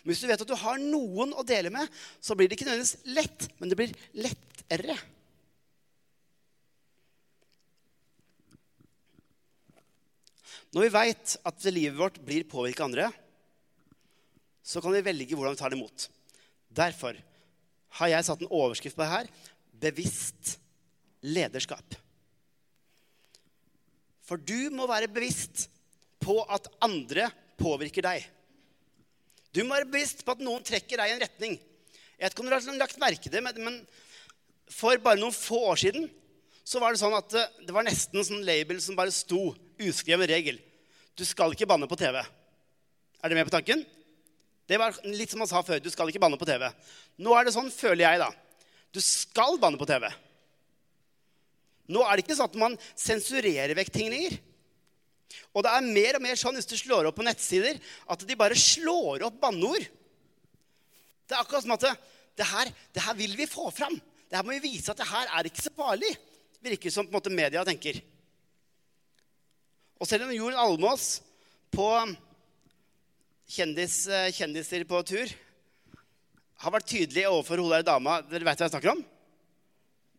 Men 0.00 0.08
hvis 0.08 0.22
du 0.22 0.28
vet 0.30 0.42
at 0.46 0.48
du 0.48 0.56
har 0.56 0.80
noen 0.80 1.34
å 1.36 1.44
dele 1.44 1.68
med, 1.74 1.90
så 2.24 2.32
blir 2.32 2.48
det 2.48 2.56
ikke 2.56 2.70
nødvendigvis 2.70 3.12
lett, 3.18 3.48
men 3.60 3.68
det 3.68 3.76
blir 3.76 3.92
lettere. 4.16 4.96
Når 10.72 10.86
vi 10.86 10.94
veit 10.94 11.36
at 11.50 11.68
livet 11.68 11.98
vårt 11.98 12.20
blir 12.24 12.48
påvirka 12.48 12.86
av 12.86 12.88
andre, 12.88 13.10
så 14.62 14.80
kan 14.80 14.94
vi 14.94 15.04
velge 15.04 15.36
hvordan 15.36 15.56
vi 15.56 15.60
tar 15.60 15.74
det 15.74 15.80
imot. 15.80 16.08
Derfor 16.70 17.18
har 17.98 18.12
jeg 18.12 18.26
satt 18.26 18.42
en 18.44 18.52
overskrift 18.54 18.96
på 18.96 19.02
det 19.02 19.12
her 19.12 19.30
bevisst 19.80 20.56
lederskap. 21.26 21.96
For 24.26 24.38
du 24.38 24.70
må 24.74 24.86
være 24.86 25.10
bevisst 25.10 25.66
på 26.22 26.36
at 26.52 26.68
andre 26.84 27.30
påvirker 27.58 28.04
deg. 28.06 28.26
Du 29.50 29.64
må 29.64 29.74
være 29.74 29.90
bevisst 29.90 30.22
på 30.22 30.36
at 30.36 30.44
noen 30.44 30.62
trekker 30.64 31.00
deg 31.00 31.10
i 31.10 31.16
en 31.16 31.24
retning. 31.24 31.56
Jeg 31.58 32.22
vet 32.22 32.34
ikke 32.34 32.44
om 32.44 32.50
du 32.50 32.54
har 32.54 32.78
lagt 32.78 33.00
merke 33.02 33.32
det, 33.32 33.42
men 33.42 33.80
for 34.70 35.00
bare 35.02 35.18
noen 35.18 35.34
få 35.34 35.58
år 35.72 35.80
siden 35.82 36.06
så 36.62 36.78
var 36.78 36.94
det 36.94 37.00
sånn 37.00 37.16
at 37.16 37.32
det 37.66 37.74
var 37.74 37.82
nesten 37.82 38.20
en 38.20 38.28
sånn 38.28 38.44
label 38.46 38.78
som 38.84 38.94
bare 38.98 39.10
sto, 39.14 39.50
uskreven 39.80 40.28
regel. 40.30 40.60
Du 41.18 41.24
skal 41.26 41.56
ikke 41.56 41.66
banne 41.66 41.88
på 41.90 41.98
TV. 41.98 42.20
Er 42.20 43.32
du 43.32 43.34
med 43.34 43.48
på 43.48 43.56
tanken? 43.56 43.82
Det 44.70 44.78
var 44.78 44.94
litt 45.10 45.32
som 45.32 45.42
han 45.42 45.50
sa 45.50 45.64
før. 45.66 45.80
Du 45.82 45.90
skal 45.90 46.12
ikke 46.12 46.22
banne 46.22 46.38
på 46.38 46.46
TV. 46.46 46.68
Nå 47.18 47.34
er 47.34 47.46
det 47.46 47.54
sånn, 47.56 47.72
føler 47.74 48.04
jeg, 48.04 48.20
da. 48.22 48.28
Du 48.94 49.00
skal 49.02 49.58
banne 49.62 49.80
på 49.80 49.88
TV. 49.88 50.06
Nå 51.90 52.04
er 52.06 52.14
det 52.14 52.22
ikke 52.22 52.36
sånn 52.38 52.52
at 52.52 52.60
man 52.60 52.76
sensurerer 52.94 53.74
vekk 53.74 53.90
ting 53.96 54.12
lenger. 54.12 54.36
Og 55.54 55.66
det 55.66 55.72
er 55.74 55.88
mer 55.88 56.18
og 56.18 56.22
mer 56.22 56.38
sånn 56.38 56.54
hvis 56.58 56.70
du 56.70 56.76
slår 56.78 57.08
opp 57.10 57.18
på 57.18 57.26
nettsider, 57.26 57.80
at 57.82 58.22
de 58.26 58.38
bare 58.38 58.58
slår 58.58 59.26
opp 59.26 59.40
banneord. 59.42 59.88
Det 61.26 61.34
er 61.34 61.42
akkurat 61.42 61.66
som 61.66 61.74
at 61.74 61.86
det, 62.38 62.46
her, 62.46 62.70
det 62.94 63.04
her 63.04 63.18
vil 63.18 63.34
vi 63.38 63.50
få 63.50 63.72
fram. 63.74 63.98
Det 64.30 64.38
her 64.38 64.46
må 64.46 64.54
vi 64.54 64.70
vise 64.70 64.94
at 64.94 65.02
det 65.02 65.10
her 65.10 65.34
er 65.34 65.50
ikke 65.50 65.66
så 65.66 65.74
farlig. 65.74 66.14
Virker 66.62 66.94
som 66.94 67.06
på 67.06 67.14
en 67.14 67.18
måte 67.18 67.34
media 67.34 67.66
tenker. 67.66 67.98
Og 69.98 70.06
selv 70.06 70.28
om 70.28 70.34
Jorunn 70.34 70.58
Almås 70.62 71.16
på 71.74 71.86
kjendis, 73.50 74.04
kjendiser 74.36 74.86
på 74.88 75.02
tur 75.06 75.30
har 76.60 76.74
vært 76.74 76.90
tydelig 76.92 77.24
overfor 77.30 77.62
hun 77.62 77.72
der 77.72 77.86
dama 77.86 78.20
Dere 78.28 78.44
vet 78.44 78.60
hva 78.60 78.68
jeg 78.68 78.74
snakker 78.74 78.92
om? 78.92 79.02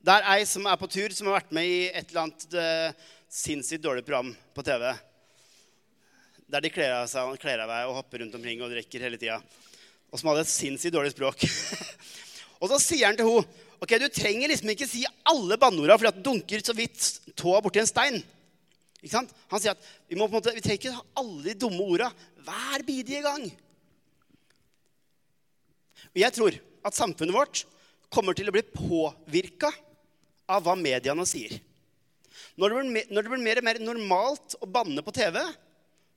Det 0.01 0.13
er 0.15 0.27
ei 0.33 0.45
som 0.49 0.65
er 0.65 0.77
på 0.81 0.89
tur, 0.89 1.13
som 1.13 1.29
har 1.29 1.37
vært 1.37 1.51
med 1.53 1.67
i 1.69 1.81
et 1.91 2.09
eller 2.09 2.23
annet 2.23 2.45
uh, 2.57 3.09
sinnssykt 3.29 3.83
dårlig 3.83 4.01
program 4.07 4.31
på 4.55 4.63
TV. 4.65 4.87
Der 6.49 6.65
de 6.65 6.71
kler 6.73 6.95
av 6.95 7.09
seg 7.11 7.37
kler 7.41 7.61
av 7.61 7.73
og 7.83 7.99
hopper 7.99 8.23
rundt 8.23 8.33
omkring 8.39 8.63
og 8.65 8.73
drikker 8.73 9.05
hele 9.05 9.19
tida. 9.21 9.37
Og 10.09 10.17
som 10.17 10.31
hadde 10.31 10.47
et 10.47 10.51
sinnssykt 10.51 10.95
dårlig 10.95 11.13
språk. 11.13 11.45
og 12.61 12.73
så 12.73 12.81
sier 12.81 13.11
han 13.11 13.19
til 13.19 13.29
henne 13.29 13.67
ok, 13.81 13.93
du 14.01 14.09
trenger 14.13 14.49
liksom 14.49 14.73
ikke 14.73 14.89
si 14.89 15.05
alle 15.29 15.59
banneorda 15.61 16.09
at 16.09 16.17
du 16.17 16.25
dunker 16.25 16.65
så 16.65 16.73
vidt 16.77 17.05
tåa 17.37 17.61
borti 17.61 17.83
en 17.83 17.89
stein. 17.89 18.17
Ikke 19.01 19.13
sant? 19.13 19.31
Han 19.53 19.61
sier 19.61 19.77
at 19.77 19.85
vi, 20.09 20.17
må 20.17 20.25
på 20.25 20.33
en 20.33 20.39
måte, 20.39 20.57
vi 20.57 20.65
trenger 20.65 20.81
ikke 20.81 21.21
alle 21.21 21.45
de 21.45 21.57
dumme 21.61 21.85
orda 21.85 22.09
hver 22.45 22.85
bidige 22.87 23.21
gang. 23.25 23.45
Jeg 26.17 26.35
tror 26.35 26.57
at 26.85 26.97
samfunnet 26.97 27.35
vårt 27.35 27.63
kommer 28.11 28.35
til 28.35 28.49
å 28.49 28.55
bli 28.55 28.63
påvirka 28.67 29.71
av 30.51 30.65
hva 30.65 30.75
mediene 30.75 31.25
sier. 31.29 31.55
Når 32.59 32.73
det, 32.73 32.75
blir, 32.75 33.07
når 33.13 33.23
det, 33.23 33.31
blir, 33.31 33.43
mer 33.45 33.61
og 33.61 33.67
mer 33.67 33.79
normalt 33.83 34.57
å 34.59 34.67
banne 34.67 35.03
på 35.05 35.13
TV, 35.15 35.39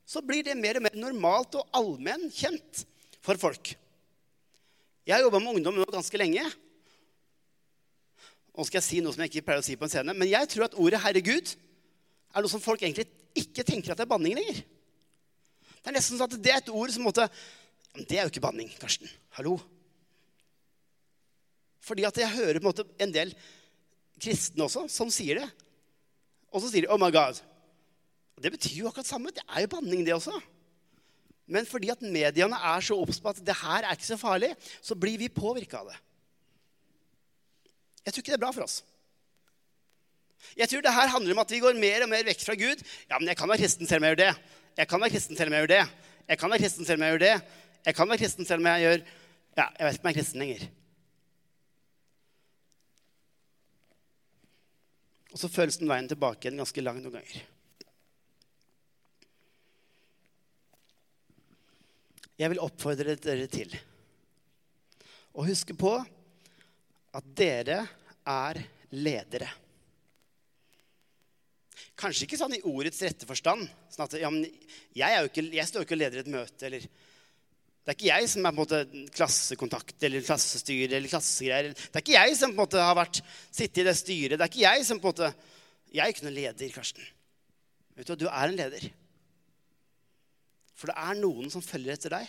så 0.05 0.21
blir 0.25 0.43
det 0.45 0.57
mer 0.59 0.79
og 0.79 0.85
mer 0.85 0.97
normalt 0.99 1.55
og 1.57 1.69
allmenn 1.75 2.27
kjent 2.33 2.83
for 3.25 3.39
folk. 3.41 3.71
Jeg 5.05 5.15
har 5.15 5.23
jobba 5.23 5.41
med 5.41 5.59
ungdom 5.59 5.77
nå 5.77 5.87
ganske 5.93 6.19
lenge. 6.19 6.43
Nå 8.55 8.65
skal 8.67 8.79
jeg 8.79 8.87
si 8.87 9.01
noe 9.03 9.13
som 9.15 9.23
jeg 9.23 9.33
ikke 9.33 9.47
pleier 9.47 9.63
å 9.63 9.65
si 9.65 9.77
på 9.77 9.87
en 9.87 9.91
scene, 9.91 10.15
men 10.15 10.29
jeg 10.29 10.49
tror 10.51 10.67
at 10.67 10.77
ordet 10.79 11.01
'herregud' 11.03 11.55
er 12.35 12.43
noe 12.43 12.51
som 12.51 12.63
folk 12.63 12.81
egentlig 12.83 13.07
ikke 13.35 13.65
tenker 13.67 13.91
at 13.91 13.99
det 13.99 14.05
er 14.05 14.11
banning 14.11 14.35
lenger. 14.37 14.63
Det 15.85 15.91
er 15.91 15.99
nesten 15.99 16.17
sånn 16.17 16.25
at 16.25 16.39
det 16.41 16.49
er 16.49 16.63
et 16.63 16.73
ord 16.73 16.89
som 16.89 17.05
måtte 17.05 17.27
det 17.95 18.17
er 18.17 18.25
jo 18.25 18.31
ikke 18.33 18.41
banning, 18.43 18.71
Karsten. 18.75 19.07
Hallo. 19.37 19.53
Fordi 21.85 22.07
at 22.09 22.17
jeg 22.17 22.33
hører 22.33 22.57
på 22.57 22.65
en 22.65 22.67
måte 22.67 22.87
en 23.05 23.13
del 23.13 23.31
kristne 24.19 24.65
også 24.65 24.87
som 24.91 25.11
sier 25.13 25.43
det. 25.43 25.45
Og 26.49 26.63
så 26.63 26.71
sier 26.71 26.87
de 26.87 26.89
'Oh 26.89 26.99
my 26.99 27.11
God'. 27.13 27.39
Det 28.41 28.51
betyr 28.51 28.81
jo 28.81 28.87
akkurat 28.89 29.07
samme. 29.07 29.31
Det 29.31 29.43
er 29.47 29.61
jo 29.61 29.67
banning, 29.67 30.03
det 30.03 30.13
også. 30.13 30.41
Men 31.47 31.65
fordi 31.65 31.89
at 31.89 32.01
mediene 32.01 32.57
er 32.57 32.81
så 32.81 32.97
obs 32.97 33.19
på 33.21 33.29
at 33.29 33.45
det 33.45 33.55
her 33.55 33.85
er 33.85 33.93
ikke 33.93 34.05
så 34.05 34.17
farlig, 34.17 34.55
så 34.81 34.95
blir 34.95 35.17
vi 35.17 35.29
påvirka 35.29 35.77
av 35.77 35.87
det. 35.87 35.97
Jeg 38.05 38.13
tror 38.13 38.21
ikke 38.21 38.31
det 38.31 38.39
er 38.41 38.45
bra 38.45 38.51
for 38.51 38.63
oss. 38.63 38.83
Jeg 40.55 40.69
tror 40.71 40.85
det 40.85 40.93
her 40.95 41.11
handler 41.11 41.35
om 41.35 41.43
at 41.43 41.51
vi 41.51 41.61
går 41.63 41.77
mer 41.79 42.05
og 42.05 42.11
mer 42.11 42.25
vekk 42.27 42.45
fra 42.45 42.55
Gud. 42.59 42.81
Ja, 43.09 43.19
men 43.19 43.27
jeg 43.31 43.37
kan 43.39 43.49
være 43.49 43.63
kristen 43.63 43.89
selv 43.89 44.03
om 44.03 44.07
jeg 44.07 44.15
gjør 44.15 44.23
det. 44.23 44.31
Jeg 44.77 44.89
kan 44.91 45.01
være 45.01 45.13
kristen 45.15 45.39
selv 45.39 45.51
om 45.51 45.57
jeg 45.57 45.65
gjør 45.65 45.73
det. 45.75 45.83
Jeg 46.27 46.39
kan 46.39 46.51
være 46.51 46.63
kristen 46.63 46.85
selv 46.85 46.99
om 46.99 47.05
jeg 47.05 47.15
gjør 47.15 47.25
det. 47.25 47.35
Jeg 47.85 47.95
kan 47.95 48.09
være 48.09 48.23
kristen 48.23 48.49
selv 48.49 48.63
om 48.63 48.71
jeg 48.71 48.85
gjør 48.85 49.05
Ja, 49.55 49.69
jeg 49.79 49.85
vet 49.85 49.93
ikke 49.95 50.03
om 50.03 50.09
jeg 50.09 50.15
er 50.15 50.19
kristen 50.19 50.41
lenger. 50.43 50.63
Og 55.31 55.39
så 55.39 55.51
føles 55.51 55.77
den 55.79 55.91
veien 55.91 56.07
tilbake 56.07 56.47
igjen 56.47 56.59
ganske 56.59 56.83
lang 56.83 57.01
noen 57.03 57.17
ganger. 57.17 57.43
Jeg 62.35 62.51
vil 62.51 62.63
oppfordre 62.63 63.15
dere 63.15 63.47
til 63.51 63.71
å 65.35 65.43
huske 65.47 65.75
på 65.75 65.91
at 67.15 67.29
dere 67.35 67.81
er 68.27 68.59
ledere. 68.95 69.47
Kanskje 71.99 72.27
ikke 72.27 72.39
sånn 72.39 72.57
i 72.57 72.63
ordets 72.67 72.99
rette 73.05 73.27
forstand. 73.27 73.67
Sånn 73.91 74.05
at, 74.05 74.15
ja, 74.19 74.31
jeg, 74.99 75.29
ikke, 75.29 75.43
jeg, 75.55 75.67
står 75.69 75.83
jo 75.83 75.87
ikke 75.87 75.95
og 75.95 76.01
leder 76.01 76.21
et 76.21 76.31
møte. 76.31 76.67
eller 76.67 76.83
Det 76.83 77.93
er 77.93 77.95
ikke 77.95 78.09
jeg 78.09 78.29
som 78.33 78.41
er 78.43 78.51
på 78.51 78.55
en 78.55 78.61
måte 78.63 79.07
klassekontakt 79.15 80.07
eller 80.07 80.25
klassestyre. 80.25 80.91
eller 80.91 81.11
klassegreier. 81.11 81.71
Det 81.71 81.95
er 81.95 82.03
ikke 82.03 82.17
jeg 82.17 82.37
som 82.41 82.51
på 82.51 82.59
en 82.59 82.63
måte 82.65 82.83
har 82.83 82.97
vært, 82.99 83.21
sittet 83.47 83.83
i 83.85 83.87
det 83.87 83.95
styret. 83.95 84.35
Det 84.35 84.43
er 84.43 84.51
ikke 84.51 84.65
jeg 84.65 84.87
som 84.89 84.99
på 84.99 85.11
en 85.11 85.15
måte 85.15 85.33
Jeg 85.95 86.03
er 86.03 86.11
ikke 86.11 86.25
noen 86.25 86.35
leder, 86.35 86.71
Karsten. 86.75 87.05
Vet 87.95 88.07
Du 88.11 88.25
du 88.25 88.27
er 88.27 88.49
en 88.49 88.57
leder. 88.59 88.89
For 90.75 90.91
det 90.91 90.95
er 90.99 91.21
noen 91.21 91.47
som 91.53 91.63
følger 91.63 91.95
etter 91.95 92.11
deg. 92.11 92.27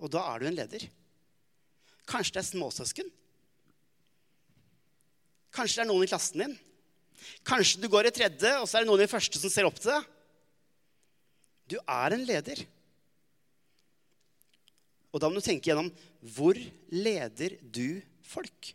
Og 0.00 0.08
da 0.12 0.22
er 0.32 0.40
du 0.40 0.46
en 0.48 0.56
leder. 0.56 0.86
Kanskje 2.08 2.38
det 2.38 2.40
er 2.40 2.48
småsøsken. 2.48 3.10
Kanskje 5.52 5.82
det 5.82 5.84
er 5.84 5.90
noen 5.90 6.06
i 6.06 6.08
klassen 6.08 6.40
din. 6.40 6.56
Kanskje 7.46 7.82
du 7.82 7.88
går 7.92 8.08
i 8.08 8.14
tredje, 8.14 8.52
og 8.60 8.66
så 8.68 8.78
er 8.78 8.84
det 8.84 8.90
noen 8.90 9.04
i 9.04 9.10
første 9.10 9.40
som 9.40 9.52
ser 9.52 9.68
opp 9.68 9.78
til 9.80 9.92
deg. 9.92 10.08
Du 11.66 11.76
er 11.82 12.14
en 12.14 12.24
leder. 12.26 12.62
Og 15.14 15.22
da 15.22 15.30
må 15.30 15.38
du 15.38 15.44
tenke 15.44 15.70
gjennom 15.70 15.90
hvor 16.36 16.58
leder 16.92 17.56
du 17.62 18.02
folk? 18.26 18.72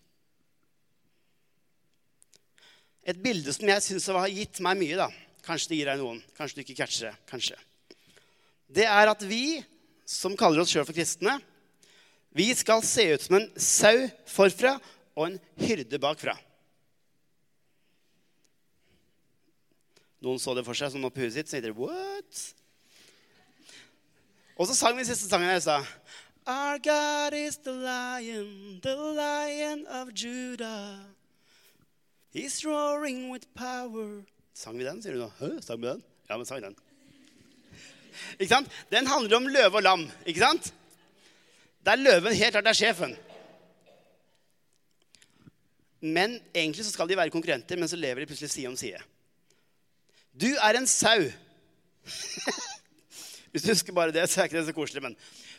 Et 3.01 3.17
bilde 3.17 3.53
som 3.53 3.69
jeg 3.69 3.83
syns 3.85 4.07
har 4.13 4.31
gitt 4.31 4.61
meg 4.63 4.79
mye, 4.79 4.97
da. 4.99 5.09
Kanskje 5.45 5.71
det 5.71 5.79
gir 5.79 5.89
deg 5.89 6.01
noen. 6.01 6.21
Kanskje 6.37 6.59
du 6.59 6.63
ikke 6.65 6.79
catcher 6.83 7.09
det. 7.09 7.15
Kanskje. 7.29 7.57
Det 8.71 8.85
er 8.87 9.09
at 9.11 9.23
vi 9.25 9.61
som 10.07 10.35
kaller 10.37 10.61
oss 10.61 10.71
sjøl 10.73 10.85
for 10.85 10.95
kristne, 10.95 11.39
vi 12.31 12.47
skal 12.55 12.83
se 12.85 13.09
ut 13.11 13.25
som 13.25 13.37
en 13.37 13.47
sau 13.59 14.05
forfra 14.29 14.77
og 15.17 15.25
en 15.27 15.39
hyrde 15.59 15.99
bakfra. 16.01 16.37
Noen 20.21 20.39
så 20.41 20.53
det 20.53 20.65
for 20.67 20.77
seg 20.77 20.91
sånn 20.93 21.05
oppe 21.07 21.21
i 21.21 21.25
huset 21.25 21.41
sitt, 21.41 21.49
så 21.49 21.57
heter 21.57 21.73
det 21.73 21.79
what? 21.81 22.41
Og 24.61 24.67
så 24.69 24.75
sang 24.77 24.97
vi 24.97 25.05
siste 25.07 25.29
sangen 25.29 25.49
her 25.49 25.57
i. 25.57 25.79
Our 26.45 26.77
God 26.81 27.33
is 27.37 27.57
the 27.57 27.73
lion, 27.73 28.79
the 28.83 28.95
lion 28.95 29.85
of 29.87 30.13
Judah. 30.13 31.01
He's 32.33 32.63
roaring 32.65 33.29
with 33.31 33.47
power. 33.53 34.23
Sang 34.53 34.77
vi 34.77 34.85
den, 34.85 35.01
sier 35.01 35.17
du 35.17 35.23
nå? 35.23 35.31
Hæ, 35.39 35.49
sang 35.65 35.81
vi 35.81 35.89
den? 35.89 36.03
Ja, 36.29 36.37
men 36.37 36.45
sang 36.45 36.61
den. 36.63 36.77
Ikke 38.37 38.51
sant? 38.53 38.69
Den 38.91 39.09
handler 39.09 39.37
om 39.37 39.49
løve 39.49 39.81
og 39.81 39.83
lam. 39.83 40.05
ikke 40.25 40.43
sant? 40.43 40.71
Der 41.85 41.97
løven 41.97 42.33
helt 42.37 42.53
klart 42.53 42.69
er 42.69 42.77
sjefen. 42.77 43.15
Men 46.01 46.39
egentlig 46.53 46.85
så 46.85 46.93
skal 46.93 47.09
de 47.09 47.17
være 47.17 47.33
konkurrenter, 47.33 47.77
men 47.77 47.89
så 47.89 47.97
lever 47.97 48.21
de 48.21 48.29
plutselig 48.29 48.49
side 48.53 48.69
om 48.69 48.77
side. 48.77 49.01
Du 50.33 50.47
er 50.55 50.79
en 50.79 50.87
sau. 50.87 51.27
Hvis 53.51 53.65
du 53.65 53.71
husker 53.73 53.95
bare 53.95 54.13
det, 54.15 54.23
så 54.29 54.41
er 54.41 54.49
ikke 54.49 54.59
det 54.59 54.69
så 54.69 54.75
koselig. 54.75 55.03
Men 55.03 55.17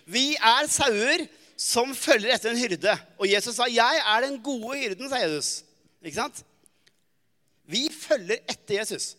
vi 0.08 0.32
er 0.34 0.68
sauer 0.72 1.26
som 1.60 1.92
følger 1.94 2.34
etter 2.34 2.52
en 2.52 2.60
hyrde. 2.60 2.94
Og 3.20 3.28
Jesus 3.28 3.56
sa, 3.56 3.68
'Jeg 3.68 4.00
er 4.00 4.20
den 4.24 4.40
gode 4.42 4.78
hyrden', 4.80 5.08
sa 5.08 5.20
Jesus. 5.20 5.64
Ikke 6.02 6.18
sant? 6.18 6.44
Vi 7.68 7.88
følger 7.92 8.40
etter 8.48 8.80
Jesus. 8.80 9.16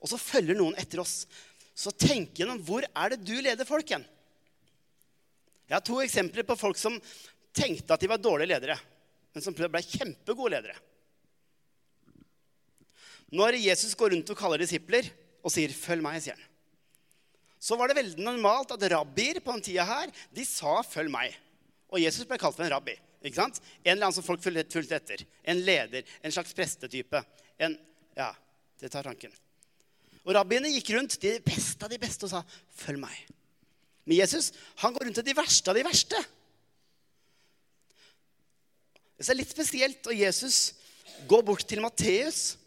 Og 0.00 0.08
så 0.08 0.16
følger 0.16 0.56
noen 0.56 0.78
etter 0.78 1.02
oss. 1.02 1.26
Så 1.74 1.90
tenk 1.90 2.38
gjennom 2.38 2.62
hvor 2.64 2.86
er 2.86 3.12
det 3.12 3.24
du 3.26 3.34
leder 3.34 3.66
folk 3.68 3.90
hen. 3.90 4.06
Jeg 5.68 5.76
har 5.76 5.84
to 5.84 5.98
eksempler 6.00 6.46
på 6.48 6.56
folk 6.56 6.78
som 6.80 6.96
tenkte 7.52 7.92
at 7.92 8.00
de 8.00 8.08
var 8.08 8.22
dårlige 8.22 8.54
ledere, 8.54 8.78
men 9.34 9.44
som 9.44 9.54
ble 9.54 9.82
kjempegode 9.84 10.54
ledere. 10.54 10.78
Når 13.34 13.58
Jesus 13.60 13.96
går 13.98 14.14
rundt 14.14 14.30
og 14.32 14.38
kaller 14.38 14.62
disipler 14.62 15.08
og 15.44 15.52
sier 15.52 15.68
'følg 15.68 16.02
meg', 16.02 16.22
sier 16.22 16.36
han. 16.36 16.44
Så 17.60 17.76
var 17.76 17.88
det 17.88 17.98
veldig 17.98 18.22
normalt 18.22 18.70
at 18.72 18.90
rabbier 18.92 19.40
på 19.40 19.52
den 19.52 19.62
tida 19.62 19.84
her, 19.84 20.10
de 20.32 20.44
sa 20.44 20.82
'følg 20.82 21.10
meg'. 21.10 21.34
Og 21.90 22.00
Jesus 22.00 22.24
ble 22.24 22.38
kalt 22.38 22.56
for 22.56 22.64
en 22.64 22.72
rabbi. 22.72 22.94
ikke 23.22 23.34
sant? 23.34 23.60
En 23.84 23.92
eller 23.92 24.06
annen 24.06 24.14
som 24.14 24.22
folk 24.22 24.40
fulgte 24.40 24.94
etter. 24.94 25.24
En 25.44 25.56
leder. 25.56 26.04
En 26.22 26.30
slags 26.30 26.52
prestetype. 26.52 27.24
En, 27.58 27.76
ja, 28.16 28.32
det 28.80 28.92
tar 28.92 29.02
tanken. 29.02 29.32
Og 30.24 30.34
rabbiene 30.34 30.70
gikk 30.70 30.90
rundt 30.94 31.18
de 31.20 31.40
beste 31.40 31.82
av 31.82 31.90
de 31.90 31.98
beste 31.98 32.24
og 32.24 32.30
sa 32.30 32.44
'følg 32.76 33.00
meg'. 33.00 33.32
Men 34.04 34.16
Jesus 34.18 34.52
han 34.76 34.92
går 34.92 35.04
rundt 35.04 35.14
til 35.14 35.24
de 35.24 35.34
verste 35.34 35.68
av 35.68 35.74
de 35.74 35.84
verste. 35.84 36.16
Det 39.18 39.28
er 39.28 39.34
litt 39.34 39.50
spesielt, 39.50 40.06
og 40.06 40.14
Jesus 40.14 40.74
går 41.26 41.42
bort 41.42 41.66
til 41.66 41.80
Matteus 41.80 42.57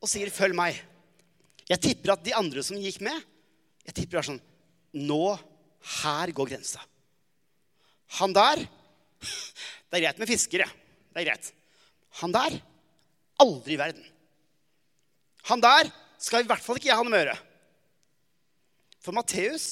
og 0.00 0.08
sier 0.08 0.30
'følg 0.30 0.54
meg'. 0.54 0.82
Jeg 1.68 1.80
tipper 1.80 2.12
at 2.12 2.24
de 2.24 2.34
andre 2.34 2.62
som 2.62 2.78
gikk 2.78 3.00
med, 3.00 3.16
jeg 3.86 3.94
tipper 3.94 4.18
er 4.18 4.22
sånn 4.22 4.42
Nå, 4.96 5.36
her 6.02 6.30
går 6.32 6.48
grensa. 6.48 6.80
Han 8.18 8.32
der 8.32 8.62
Det 9.90 9.98
er 9.98 10.04
greit 10.06 10.18
med 10.18 10.28
fiskere. 10.28 10.66
Det 11.12 11.20
er 11.20 11.28
greit. 11.28 11.52
Han 12.22 12.32
der 12.32 12.56
aldri 13.38 13.76
i 13.76 13.80
verden. 13.80 14.04
Han 15.50 15.60
der 15.60 15.90
skal 16.18 16.42
i 16.42 16.48
hvert 16.48 16.62
fall 16.64 16.78
ikke 16.80 16.88
jeg 16.88 16.96
ha 16.98 17.04
noe 17.04 17.12
med 17.12 17.20
å 17.20 17.24
gjøre. 17.24 17.38
For 19.04 19.14
Matteus, 19.14 19.66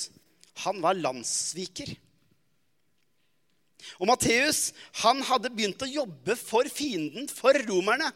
han 0.62 0.78
var 0.84 0.94
landssviker. 0.94 1.90
Og 3.98 4.06
Matteus 4.08 4.68
han 5.02 5.22
hadde 5.26 5.50
begynt 5.52 5.82
å 5.82 5.90
jobbe 5.90 6.37
for 6.38 6.68
fienden, 6.70 7.26
for 7.28 7.56
romerne. 7.66 8.12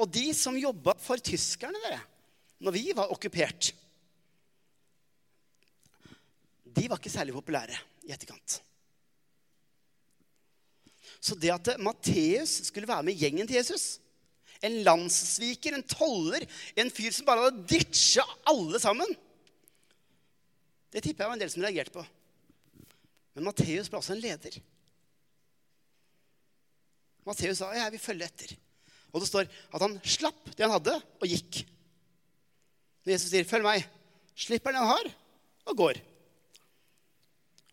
Og 0.00 0.08
de 0.08 0.30
som 0.36 0.56
jobba 0.56 0.94
for 1.00 1.20
tyskerne, 1.20 1.80
dere, 1.84 2.00
når 2.64 2.76
vi 2.76 2.84
var 2.96 3.12
okkupert, 3.12 3.72
de 6.70 6.88
var 6.88 7.00
ikke 7.00 7.12
særlig 7.12 7.34
populære 7.36 7.76
i 8.08 8.12
etterkant. 8.14 8.60
Så 11.20 11.36
det 11.36 11.50
at 11.52 11.74
Matteus 11.82 12.62
skulle 12.70 12.88
være 12.88 13.04
med 13.04 13.18
gjengen 13.18 13.48
til 13.48 13.58
Jesus 13.58 13.98
En 14.64 14.78
landssviker, 14.84 15.74
en 15.76 15.84
toller, 15.88 16.44
en 16.76 16.90
fyr 16.92 17.12
som 17.12 17.26
bare 17.28 17.46
hadde 17.46 17.64
ditcha 17.68 18.24
alle 18.48 18.80
sammen 18.80 19.08
Det 20.92 21.02
tipper 21.02 21.24
jeg 21.24 21.30
var 21.30 21.36
en 21.36 21.42
del 21.42 21.52
som 21.52 21.64
reagerte 21.64 21.94
på. 21.94 22.04
Men 23.36 23.46
Matteus 23.46 23.88
ble 23.88 24.00
også 24.00 24.16
en 24.16 24.20
leder. 24.24 24.56
Matteus 27.24 27.60
sa, 27.60 27.70
'Jeg 27.72 27.92
vil 27.92 28.02
følge 28.02 28.26
etter'. 28.26 28.56
Og 29.10 29.22
det 29.22 29.28
står 29.28 29.48
at 29.48 29.82
han 29.82 29.96
slapp 30.06 30.52
det 30.54 30.64
han 30.64 30.74
hadde, 30.74 30.96
og 30.96 31.30
gikk. 31.30 31.64
Når 33.04 33.14
Jesus 33.14 33.30
sier 33.32 33.48
'følg 33.48 33.64
meg', 33.64 33.88
slipper 34.36 34.72
han 34.72 34.80
det 34.80 34.86
han 34.86 34.96
har, 34.96 35.14
og 35.66 35.76
går. 35.76 36.00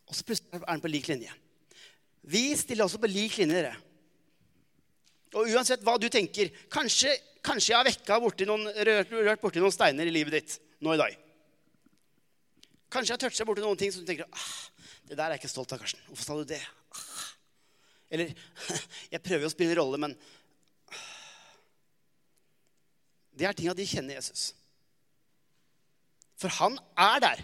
Og 0.08 0.16
så 0.16 0.24
plutselig 0.24 0.54
er 0.54 0.66
han 0.68 0.82
på 0.82 0.92
lik 0.92 1.08
linje. 1.08 1.34
Vi 2.24 2.56
stiller 2.56 2.88
også 2.88 3.00
på 3.00 3.12
lik 3.12 3.38
linje, 3.38 3.56
dere. 3.56 3.76
Og 5.36 5.52
uansett 5.52 5.84
hva 5.84 5.98
du 6.00 6.08
tenker 6.10 6.50
Kanskje, 6.72 7.12
kanskje 7.44 7.74
jeg 7.74 7.78
har 7.78 7.88
vekka 7.88 8.20
borti 8.24 8.48
noen, 8.48 8.64
rørt, 8.88 9.12
rørt 9.12 9.42
borti 9.44 9.60
noen 9.60 9.76
steiner 9.76 10.08
i 10.08 10.14
livet 10.14 10.38
ditt 10.38 10.58
nå 10.84 10.96
i 10.96 11.02
dag. 11.02 11.18
Kanskje 12.88 13.12
jeg 13.12 13.18
har 13.18 13.24
toucha 13.26 13.48
borti 13.48 13.64
noen 13.64 13.80
ting 13.80 13.92
som 13.92 14.04
du 14.04 14.08
tenker 14.08 14.28
ah, 14.32 14.54
det 15.08 15.18
der 15.18 15.28
er 15.28 15.36
jeg 15.36 15.44
ikke 15.44 15.52
stolt 15.52 15.74
av, 15.76 15.82
Karsten. 15.84 16.04
Hvorfor 16.08 16.24
sa 16.24 16.38
du 16.40 16.48
det? 16.48 16.62
Ah. 16.96 17.28
Eller 18.16 18.32
jeg 19.14 19.24
prøver 19.24 19.46
jo 19.46 19.52
å 19.52 19.56
spille 19.56 19.76
en 19.76 19.82
rolle, 19.82 20.00
men 20.00 20.16
Det 23.38 23.46
er 23.46 23.58
tinga 23.58 23.76
de 23.78 23.86
kjenner 23.86 24.18
Jesus. 24.18 24.52
For 26.38 26.54
han 26.60 26.78
er 26.98 27.22
der. 27.22 27.44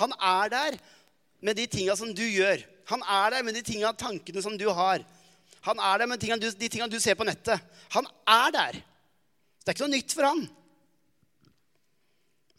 Han 0.00 0.14
er 0.16 0.52
der 0.52 0.78
med 1.44 1.58
de 1.58 1.66
tinga 1.68 1.96
som 1.98 2.12
du 2.16 2.24
gjør. 2.24 2.62
Han 2.88 3.04
er 3.04 3.36
der 3.36 3.44
med 3.44 3.56
de 3.56 3.62
tinga, 3.66 3.92
tankene 3.96 4.42
som 4.44 4.56
du 4.58 4.68
har. 4.72 5.04
Han 5.68 5.78
er 5.78 6.02
der 6.02 6.10
med 6.10 6.20
de 6.20 6.68
tinga 6.68 6.88
du 6.88 6.98
ser 7.00 7.16
på 7.18 7.28
nettet. 7.28 7.60
Han 7.94 8.08
er 8.26 8.52
der. 8.56 8.80
Det 9.62 9.70
er 9.70 9.76
ikke 9.76 9.86
noe 9.86 9.96
nytt 9.96 10.16
for 10.16 10.26
han. 10.26 10.42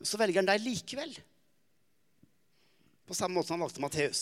Så 0.03 0.19
velger 0.19 0.41
han 0.41 0.49
deg 0.49 0.63
likevel. 0.63 1.11
På 3.07 3.17
samme 3.17 3.35
måte 3.35 3.49
som 3.49 3.57
han 3.57 3.65
valgte 3.65 3.83
Matteus. 3.83 4.21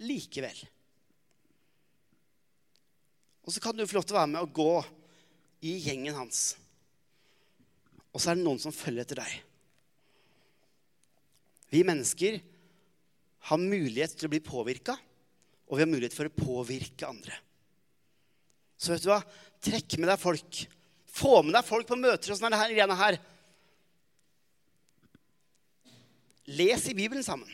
Likevel. 0.00 0.58
Og 3.46 3.54
så 3.54 3.62
kan 3.62 3.76
du 3.76 3.86
få 3.86 3.98
lov 3.98 4.06
til 4.06 4.16
å 4.16 4.20
være 4.20 4.32
med 4.32 4.42
og 4.42 4.54
gå 4.56 4.72
i 5.66 5.76
gjengen 5.84 6.16
hans. 6.16 6.56
Og 8.16 8.22
så 8.22 8.32
er 8.32 8.38
det 8.38 8.46
noen 8.46 8.60
som 8.60 8.72
følger 8.72 9.04
etter 9.04 9.20
deg. 9.20 9.32
Vi 11.68 11.82
mennesker 11.84 12.38
har 13.50 13.60
mulighet 13.60 14.14
til 14.16 14.28
å 14.28 14.32
bli 14.32 14.40
påvirka, 14.40 14.94
og 15.68 15.76
vi 15.76 15.84
har 15.84 15.90
mulighet 15.90 16.16
for 16.16 16.30
å 16.30 16.32
påvirke 16.32 17.08
andre. 17.10 17.36
Så 18.80 18.94
vet 18.94 19.04
du 19.04 19.10
hva? 19.10 19.20
Trekk 19.60 19.98
med 20.00 20.08
deg 20.08 20.20
folk. 20.20 20.62
Få 21.16 21.40
med 21.44 21.56
deg 21.58 21.66
folk 21.66 21.88
på 21.88 21.98
møter 21.98 22.32
og 22.32 22.40
sånn 22.40 22.56
her, 22.56 22.72
greiene 22.72 22.96
her. 22.96 23.18
Les 26.56 26.88
i 26.88 26.96
Bibelen 26.96 27.26
sammen. 27.26 27.50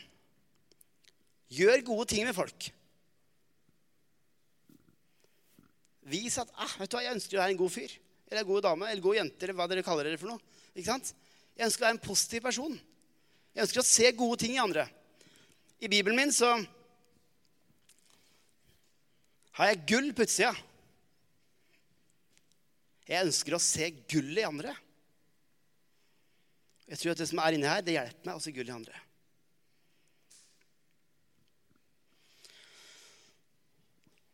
Gjør 1.53 1.83
gode 1.89 2.07
ting 2.13 2.23
med 2.27 2.37
folk. 2.37 2.69
Vis 6.07 6.39
at 6.39 6.49
ah, 6.59 6.71
vet 6.79 6.91
du 6.91 6.97
hva, 6.97 7.03
jeg 7.03 7.17
ønsker 7.17 7.39
å 7.39 7.43
være 7.43 7.55
en 7.55 7.61
god 7.63 7.73
fyr. 7.73 7.99
Eller 8.29 8.43
en 8.43 8.49
god 8.49 8.65
dame 8.65 8.89
eller 8.89 9.03
god 9.03 9.19
jente, 9.19 9.43
eller 9.45 9.57
hva 9.57 9.69
dere 9.69 9.85
kaller 9.85 10.07
dere 10.07 10.19
for 10.21 10.33
noe. 10.33 10.52
Ikke 10.73 10.89
sant? 10.89 11.13
Jeg 11.53 11.67
ønsker 11.67 11.83
å 11.83 11.87
være 11.87 11.97
en 11.97 12.05
positiv 12.05 12.43
person. 12.45 12.77
Jeg 13.53 13.65
ønsker 13.67 13.81
å 13.83 13.85
se 13.85 14.11
gode 14.17 14.39
ting 14.41 14.55
i 14.55 14.61
andre. 14.61 14.87
I 15.83 15.89
Bibelen 15.91 16.17
min 16.17 16.33
så 16.33 16.49
har 19.53 19.69
jeg 19.69 19.83
gull 19.91 20.09
på 20.15 20.25
utsida. 20.25 20.53
Jeg 23.05 23.27
ønsker 23.27 23.57
å 23.57 23.61
se 23.61 23.89
gull 24.09 24.33
i 24.39 24.47
andre. 24.47 24.73
Jeg 26.89 26.99
tror 26.99 27.13
at 27.13 27.21
det 27.21 27.29
som 27.29 27.41
er 27.43 27.55
inni 27.55 27.69
her, 27.69 27.83
det 27.85 27.97
hjelper 27.97 28.29
meg 28.29 28.39
å 28.39 28.43
se 28.43 28.53
gull 28.55 28.69
i 28.71 28.75
andre. 28.75 29.03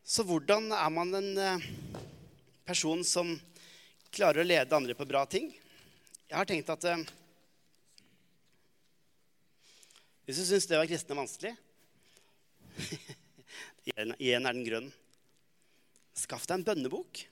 Så 0.09 0.23
hvordan 0.25 0.71
er 0.73 0.89
man 0.89 1.13
en 1.19 1.29
eh, 1.37 1.65
person 2.65 3.03
som 3.05 3.35
klarer 4.09 4.41
å 4.41 4.47
lede 4.47 4.73
andre 4.73 4.95
på 4.97 5.05
bra 5.05 5.21
ting? 5.29 5.51
Jeg 6.29 6.37
har 6.37 6.45
tenkt 6.45 6.69
at 6.69 6.85
eh, 6.85 7.07
Hvis 10.27 10.37
du 10.37 10.45
syns 10.45 10.67
det 10.69 10.77
å 10.77 10.81
være 10.83 10.91
kristen 10.91 11.15
er 11.15 11.21
vanskelig 11.23 11.53
Igjen 13.89 14.45
er 14.45 14.53
den 14.53 14.65
grønn. 14.67 14.91
Skaff 16.13 16.45
deg 16.45 16.59
en 16.59 16.65
bønnebok 16.67 17.23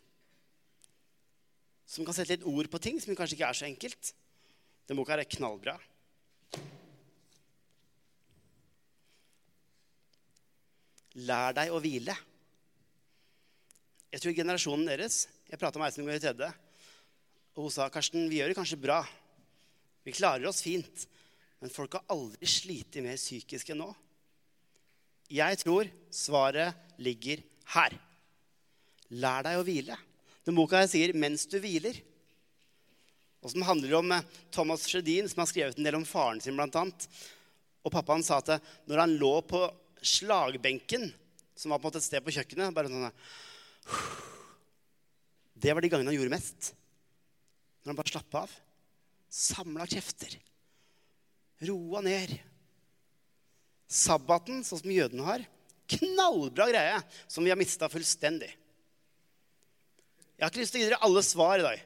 som 1.87 2.03
kan 2.03 2.15
sette 2.17 2.33
litt 2.33 2.47
ord 2.49 2.67
på 2.71 2.81
ting 2.83 2.97
som 2.99 3.15
kanskje 3.15 3.37
ikke 3.37 3.47
er 3.47 3.55
så 3.55 3.67
enkelt. 3.67 4.09
Den 4.89 4.97
boka 4.99 5.15
er 5.15 5.29
knallbra. 5.29 5.77
Lær 11.29 11.55
deg 11.55 11.71
å 11.71 11.79
hvile. 11.83 12.17
Jeg 14.11 14.23
tror 14.23 14.35
generasjonen 14.35 14.89
deres 14.89 15.27
Jeg 15.47 15.61
prata 15.61 15.79
med 15.79 15.95
går 16.09 16.17
i 16.17 16.23
tredje. 16.25 16.51
Og 17.57 17.65
hun 17.65 17.73
sa 17.73 17.87
Karsten, 17.89 18.29
vi 18.29 18.37
gjør 18.37 18.53
det 18.53 18.57
kanskje 18.59 18.77
bra. 18.77 19.01
Vi 20.05 20.13
klarer 20.13 20.45
oss 20.45 20.61
fint. 20.61 21.07
Men 21.57 21.73
folk 21.73 21.97
har 21.97 22.05
aldri 22.13 22.45
slitt 22.45 22.99
mer 23.01 23.17
psykisk 23.17 23.71
enn 23.73 23.81
nå. 23.81 23.89
Jeg 25.33 25.57
tror 25.63 25.89
svaret 26.13 26.77
ligger 27.01 27.41
her. 27.73 27.97
Lær 29.17 29.47
deg 29.47 29.57
å 29.57 29.65
hvile. 29.65 29.97
Den 30.45 30.55
boka 30.55 30.83
jeg 30.85 30.93
sier 30.93 31.13
'mens 31.13 31.49
du 31.49 31.57
hviler'. 31.59 31.99
Og 33.41 33.51
som 33.51 33.61
handler 33.61 33.97
om 33.97 34.11
eh, 34.11 34.23
Thomas 34.51 34.87
Sjødin, 34.87 35.27
som 35.27 35.39
har 35.39 35.49
skrevet 35.49 35.77
en 35.77 35.83
del 35.83 35.95
om 35.95 36.05
faren 36.05 36.39
sin, 36.41 36.57
annet. 36.59 37.07
Og 37.83 37.91
pappaen 37.91 38.23
sa 38.23 38.37
at 38.37 38.61
når 38.87 38.97
han 38.99 39.17
lå 39.17 39.41
på 39.41 39.61
slagbenken, 40.01 41.13
som 41.55 41.71
var 41.71 41.79
på 41.79 41.87
en 41.87 41.91
måte 41.91 41.97
et 41.97 42.07
sted 42.07 42.23
på 42.23 42.31
kjøkkenet 42.31 42.73
bare 42.73 42.87
sånn 42.87 43.11
Det 45.57 45.73
var 45.73 45.81
de 45.81 45.89
gangene 45.89 46.11
han 46.11 46.19
gjorde 46.19 46.35
mest. 46.37 46.76
Når 47.87 47.93
han 47.93 47.99
bare 48.01 48.11
slappa 48.11 48.39
av. 48.43 48.53
Samla 49.31 49.85
krefter. 49.87 50.33
Roa 51.63 52.01
ned. 52.03 52.33
Sabbaten, 53.87 54.59
sånn 54.67 54.81
som 54.81 54.91
jødene 54.91 55.23
har, 55.23 55.45
knallbra 55.87 56.65
greie 56.67 56.97
som 57.31 57.47
vi 57.47 57.53
har 57.53 57.59
mista 57.59 57.87
fullstendig. 57.87 58.49
Jeg 60.35 60.43
har 60.43 60.51
ikke 60.51 60.59
lyst 60.59 60.75
til 60.75 60.81
å 60.81 60.83
gi 60.83 60.89
dere 60.89 60.99
alle 61.07 61.23
svar 61.23 61.61
i 61.61 61.63
dag, 61.63 61.85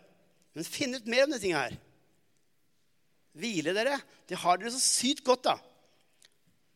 men 0.58 0.66
finn 0.66 0.98
ut 0.98 1.06
mer 1.06 1.28
om 1.28 1.36
disse 1.36 1.46
tingene 1.46 1.68
her. 1.68 1.76
Hvile 3.38 3.76
dere. 3.78 4.00
Det 4.26 4.40
har 4.42 4.58
dere 4.58 4.74
så 4.74 4.82
sykt 4.82 5.22
godt, 5.28 5.46
da. 5.46 5.54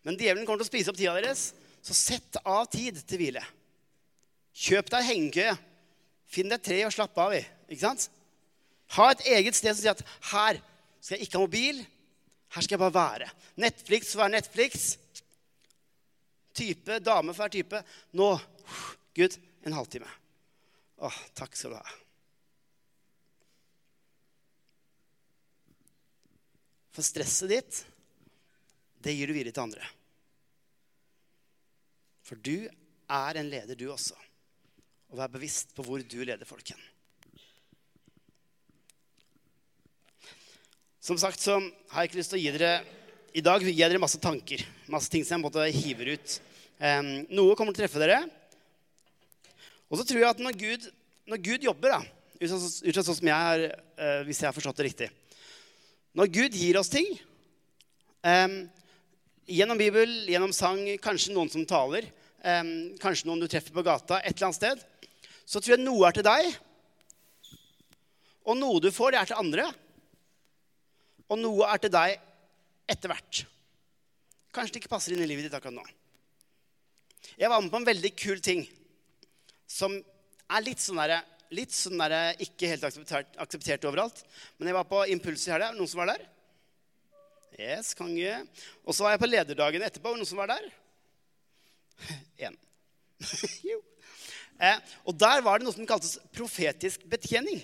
Men 0.06 0.20
djevelen 0.22 0.46
kommer 0.46 0.62
til 0.62 0.70
å 0.70 0.70
spise 0.70 0.94
opp 0.94 1.00
tida 1.00 1.16
deres, 1.18 1.50
så 1.82 1.98
sett 1.98 2.38
av 2.46 2.70
tid 2.70 3.02
til 3.10 3.24
hvile. 3.24 3.42
Kjøp 4.54 4.94
deg 4.94 5.10
hengekøye. 5.10 5.58
Finn 6.30 6.54
deg 6.54 6.62
tre 6.64 6.78
og 6.86 6.94
slapp 6.94 7.18
av 7.26 7.34
i. 7.34 7.42
Ikke 7.74 7.88
sant? 7.88 8.06
Ha 8.94 9.10
et 9.12 9.26
eget 9.40 9.58
sted 9.58 9.74
som 9.74 9.82
sier 9.82 9.96
at 9.96 10.06
her 10.32 10.62
skal 11.02 11.18
jeg 11.18 11.28
ikke 11.28 11.40
ha 11.40 11.46
mobil. 11.46 11.82
Her 12.56 12.62
skal 12.62 12.78
jeg 12.78 12.84
bare 12.86 12.96
være. 12.96 13.32
Netflix 13.60 14.14
får 14.14 14.24
være 14.24 14.36
Netflix. 14.38 14.86
Type, 16.56 17.00
dame 17.04 17.34
får 17.34 17.44
være 17.44 17.56
type. 17.58 17.84
Nå, 18.16 18.30
Gud, 19.16 19.38
en 19.66 19.76
halvtime. 19.76 20.10
Åh, 21.04 21.20
takk 21.36 21.58
skal 21.58 21.76
du 21.76 21.80
ha. 21.80 21.96
For 26.96 27.04
stresset 27.04 27.52
ditt, 27.52 27.82
det 29.04 29.14
gir 29.18 29.28
du 29.28 29.36
videre 29.36 29.52
til 29.52 29.66
andre. 29.66 29.88
For 32.26 32.40
du 32.40 32.66
er 32.66 33.38
en 33.38 33.52
leder, 33.52 33.76
du 33.76 33.90
også. 33.92 34.16
Og 35.12 35.20
vær 35.20 35.34
bevisst 35.34 35.76
på 35.76 35.84
hvor 35.86 36.02
du 36.02 36.22
leder 36.24 36.48
folk 36.48 36.72
hen. 36.72 36.82
Som 41.06 41.20
sagt 41.22 41.38
så 41.38 41.60
har 41.92 42.02
jeg 42.02 42.10
ikke 42.10 42.18
lyst 42.18 42.32
til 42.34 42.40
å 42.40 42.42
gi 42.42 42.52
dere 42.56 42.70
I 43.38 43.42
dag 43.46 43.62
gir 43.62 43.76
jeg 43.78 43.92
dere 43.92 44.02
masse 44.02 44.18
tanker. 44.18 44.64
Masse 44.90 45.12
ting 45.14 45.22
som 45.22 45.36
jeg 45.36 45.44
måtte 45.44 45.66
hiver 45.76 46.16
ut. 46.16 46.38
Um, 46.80 47.10
noe 47.30 47.54
kommer 47.54 47.76
til 47.76 47.84
å 47.84 47.84
treffe 47.84 48.02
dere. 48.02 48.24
Og 49.86 50.00
så 50.00 50.06
tror 50.08 50.24
jeg 50.24 50.30
at 50.32 50.42
når 50.42 50.58
Gud, 50.58 50.88
når 51.30 51.44
Gud 51.46 51.68
jobber, 51.68 51.94
da, 51.94 52.00
ut 52.40 52.48
fra 52.50 53.04
sånn 53.06 53.20
som 53.20 53.30
jeg 53.30 53.38
har, 53.50 53.68
uh, 54.02 54.24
hvis 54.26 54.42
jeg 54.42 54.50
har 54.50 54.58
forstått 54.58 54.82
det 54.82 54.88
riktig 54.88 55.12
Når 56.18 56.32
Gud 56.40 56.58
gir 56.58 56.80
oss 56.82 56.90
ting 56.92 57.06
um, 58.26 58.58
Gjennom 59.46 59.80
Bibel, 59.80 60.18
gjennom 60.26 60.58
sang, 60.58 60.82
kanskje 61.06 61.38
noen 61.38 61.54
som 61.54 61.70
taler, 61.70 62.10
um, 62.42 62.76
kanskje 62.98 63.30
noen 63.30 63.46
du 63.46 63.52
treffer 63.52 63.78
på 63.78 63.86
gata, 63.86 64.24
et 64.24 64.34
eller 64.34 64.50
annet 64.50 64.58
sted, 64.58 64.86
så 65.46 65.62
tror 65.62 65.78
jeg 65.78 65.86
noe 65.86 66.10
er 66.10 66.18
til 66.18 66.26
deg, 66.26 66.50
og 68.50 68.58
noe 68.58 68.82
du 68.82 68.90
får, 68.90 69.14
det 69.14 69.22
er 69.22 69.36
til 69.36 69.44
andre. 69.46 69.70
Og 71.32 71.40
noe 71.42 71.68
er 71.72 71.82
til 71.82 71.94
deg 71.94 72.18
etter 72.92 73.12
hvert. 73.12 73.44
Kanskje 74.56 74.76
det 74.76 74.84
ikke 74.84 74.94
passer 74.96 75.16
inn 75.16 75.24
i 75.26 75.30
livet 75.30 75.48
ditt 75.48 75.56
akkurat 75.58 75.76
nå. 75.76 75.86
Jeg 77.36 77.50
var 77.50 77.62
med 77.62 77.72
på 77.74 77.82
en 77.82 77.88
veldig 77.88 78.12
kul 78.16 78.44
ting 78.44 78.64
som 79.66 79.96
er 79.96 80.64
litt 80.64 80.84
sånn 80.84 81.02
derre 81.02 81.24
litt 81.54 81.74
sånn 81.76 82.00
der, 82.00 82.36
ikke 82.42 82.70
helt 82.72 82.86
akseptert, 82.88 83.36
akseptert, 83.42 83.86
overalt. 83.88 84.24
Men 84.58 84.70
jeg 84.70 84.78
var 84.78 84.88
på 84.90 85.04
Impuls 85.14 85.46
i 85.48 85.54
helga. 85.54 85.72
Noen 85.76 85.90
som 85.90 86.02
var 86.02 86.14
der? 86.14 86.24
Yes, 87.56 87.94
konge. 87.98 88.40
Og 88.84 88.96
så 88.96 89.06
var 89.06 89.16
jeg 89.16 89.22
på 89.24 89.30
lederdagen 89.30 89.86
etterpå. 89.86 90.16
Noen 90.16 90.28
som 90.28 90.42
var 90.42 90.52
der? 90.52 90.66
Én. 92.48 92.58
jo. 93.72 93.80
Eh, 94.56 94.82
og 95.04 95.16
der 95.20 95.44
var 95.46 95.60
det 95.60 95.68
noe 95.68 95.76
som 95.76 95.88
kaltes 95.88 96.18
profetisk 96.36 97.06
betjening. 97.12 97.62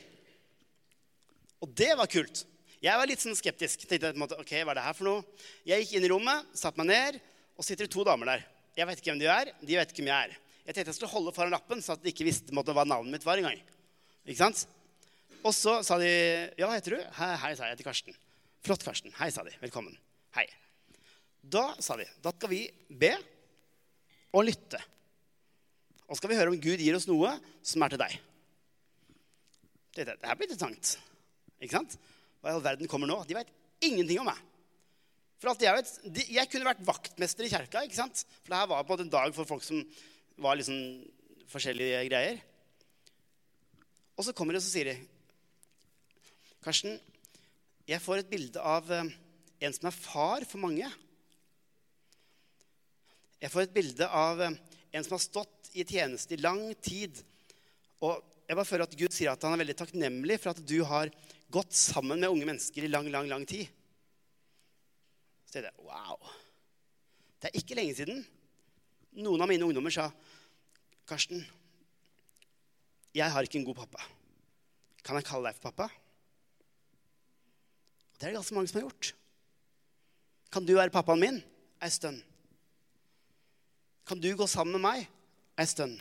Og 1.61 1.71
det 1.77 1.91
var 1.97 2.09
kult. 2.11 2.45
Jeg 2.81 2.97
var 2.97 3.05
litt 3.05 3.21
sånn 3.21 3.37
skeptisk. 3.37 3.83
tenkte 3.85 4.09
på 4.09 4.17
en 4.17 4.23
måte, 4.23 4.37
ok, 4.41 4.55
hva 4.65 4.73
er 4.73 4.79
det 4.79 4.85
her 4.87 4.95
for 4.97 5.05
noe? 5.05 5.41
Jeg 5.69 5.83
gikk 5.83 5.99
inn 5.99 6.05
i 6.07 6.09
rommet, 6.09 6.47
satte 6.57 6.81
meg 6.81 6.87
ned, 6.89 7.19
og 7.53 7.65
sitter 7.65 7.85
det 7.85 7.93
to 7.93 8.05
damer 8.07 8.31
der. 8.31 8.45
Jeg 8.73 8.87
vet 8.89 9.01
ikke 9.01 9.11
hvem 9.11 9.19
de 9.21 9.27
er. 9.29 9.51
De 9.61 9.75
vet 9.77 9.91
ikke 9.91 10.01
hvem 10.01 10.09
jeg 10.09 10.29
er. 10.31 10.37
Jeg 10.65 10.73
tenkte 10.73 10.89
jeg 10.89 10.97
skulle 10.97 11.11
holde 11.13 11.33
foran 11.35 11.53
lappen, 11.53 11.83
så 11.85 11.93
at 11.93 12.01
de 12.01 12.09
ikke 12.09 12.25
visste 12.25 12.55
måte, 12.57 12.73
hva 12.73 12.85
navnet 12.87 13.13
mitt 13.13 13.27
var 13.27 13.37
engang. 13.37 13.59
Ikke 14.25 14.39
sant? 14.39 14.63
Og 15.41 15.53
så 15.53 15.75
sa 15.85 15.97
de 16.01 16.09
Ja, 16.09 16.65
hva 16.65 16.73
heter 16.73 16.97
du? 16.97 17.03
Hei, 17.19 17.29
hei, 17.43 17.51
sa 17.57 17.69
jeg 17.69 17.77
til 17.77 17.85
Karsten. 17.85 18.17
Flott, 18.65 18.85
Karsten. 18.85 19.13
Hei, 19.19 19.29
sa 19.33 19.45
de. 19.45 19.53
Velkommen. 19.61 19.93
Hei. 20.37 20.47
Da 21.41 21.71
sa 21.81 21.97
de 21.99 22.07
da 22.21 22.33
skal 22.33 22.49
vi 22.49 22.63
be 22.89 23.11
og 24.33 24.47
lytte. 24.47 24.81
Og 26.09 26.17
skal 26.17 26.33
vi 26.33 26.37
høre 26.39 26.53
om 26.53 26.61
Gud 26.61 26.81
gir 26.81 26.97
oss 26.97 27.09
noe 27.09 27.35
som 27.65 27.85
er 27.85 27.93
til 27.93 28.01
deg. 28.01 28.17
Det, 29.91 30.05
det, 30.07 30.17
det 30.17 30.29
her 30.29 30.39
blir 30.39 30.49
interessant. 30.49 30.95
Ikke 31.61 31.77
sant? 31.77 31.97
Hva 32.41 32.51
i 32.51 32.57
all 32.57 32.63
verden 32.65 32.89
kommer 32.89 33.09
nå? 33.09 33.19
De 33.29 33.37
vet 33.37 33.51
ingenting 33.85 34.21
om 34.21 34.29
meg. 34.29 34.39
For 35.41 35.51
alt 35.51 35.63
jeg 35.65 35.73
vet, 35.73 35.91
de, 36.05 36.25
jeg 36.35 36.49
kunne 36.51 36.67
vært 36.67 36.83
vaktmester 36.85 37.47
i 37.47 37.49
kjerka. 37.49 37.81
ikke 37.85 37.97
sant? 37.97 38.23
For 38.43 38.53
det 38.53 38.59
her 38.59 38.69
var 38.69 38.83
på 38.85 38.93
en 38.93 38.97
måte 38.97 39.07
en 39.07 39.13
dag 39.15 39.33
for 39.33 39.49
folk 39.49 39.65
som 39.65 39.81
var 40.41 40.57
liksom 40.57 40.77
forskjellige 41.49 42.03
greier. 42.09 42.41
Og 44.17 44.25
så 44.27 44.35
kommer 44.37 44.53
de 44.53 44.61
og 44.61 44.65
så 44.65 44.73
sier 44.73 44.91
de, 44.91 44.97
Karsten, 46.61 46.99
jeg 47.89 48.01
får 48.03 48.21
et 48.21 48.29
bilde 48.29 48.61
av 48.61 48.89
eh, 48.93 49.09
en 49.65 49.73
som 49.73 49.87
er 49.89 49.95
far 49.97 50.45
for 50.45 50.61
mange. 50.61 50.85
Jeg 53.41 53.49
får 53.49 53.65
et 53.65 53.73
bilde 53.73 54.05
av 54.05 54.43
eh, 54.45 54.59
en 54.93 55.07
som 55.07 55.15
har 55.17 55.23
stått 55.23 55.71
i 55.73 55.85
tjeneste 55.87 56.37
i 56.37 56.41
lang 56.41 56.61
tid. 56.85 57.17
Og 58.05 58.21
jeg 58.45 58.59
bare 58.59 58.67
føler 58.67 58.85
at 58.85 58.97
Gud 58.99 59.15
sier 59.15 59.33
at 59.33 59.41
han 59.47 59.55
er 59.55 59.63
veldig 59.63 59.77
takknemlig 59.79 60.37
for 60.43 60.53
at 60.53 60.61
du 60.61 60.77
har 60.85 61.09
gått 61.51 61.75
sammen 61.75 62.19
med 62.21 62.31
unge 62.31 62.47
mennesker 62.47 62.85
i 62.85 62.91
lang, 62.91 63.09
lang, 63.11 63.27
lang 63.29 63.45
tid. 63.47 63.67
Så 65.45 65.57
tenkte 65.57 65.69
jeg 65.69 65.87
wow. 65.87 66.19
Det 67.41 67.49
er 67.49 67.59
ikke 67.59 67.77
lenge 67.77 67.97
siden 67.97 68.23
noen 69.19 69.43
av 69.43 69.49
mine 69.51 69.65
ungdommer 69.67 69.91
sa 69.91 70.07
Karsten, 71.09 71.41
jeg 73.11 73.27
har 73.27 73.43
ikke 73.43 73.59
en 73.59 73.65
god 73.67 73.81
pappa. 73.81 74.05
Kan 75.03 75.17
jeg 75.17 75.27
kalle 75.27 75.49
deg 75.49 75.57
for 75.57 75.71
pappa? 75.71 75.89
Det 78.15 78.27
er 78.27 78.31
det 78.31 78.37
ganske 78.37 78.55
mange 78.55 78.69
som 78.71 78.79
har 78.79 78.85
gjort. 78.85 79.11
Kan 80.53 80.67
du 80.67 80.75
være 80.77 80.93
pappaen 80.93 81.19
min 81.19 81.41
ei 81.81 81.89
stund? 81.91 82.21
Kan 84.07 84.21
du 84.21 84.29
gå 84.37 84.47
sammen 84.47 84.77
med 84.77 84.85
meg 84.85 85.09
ei 85.59 85.67
stund. 85.67 85.97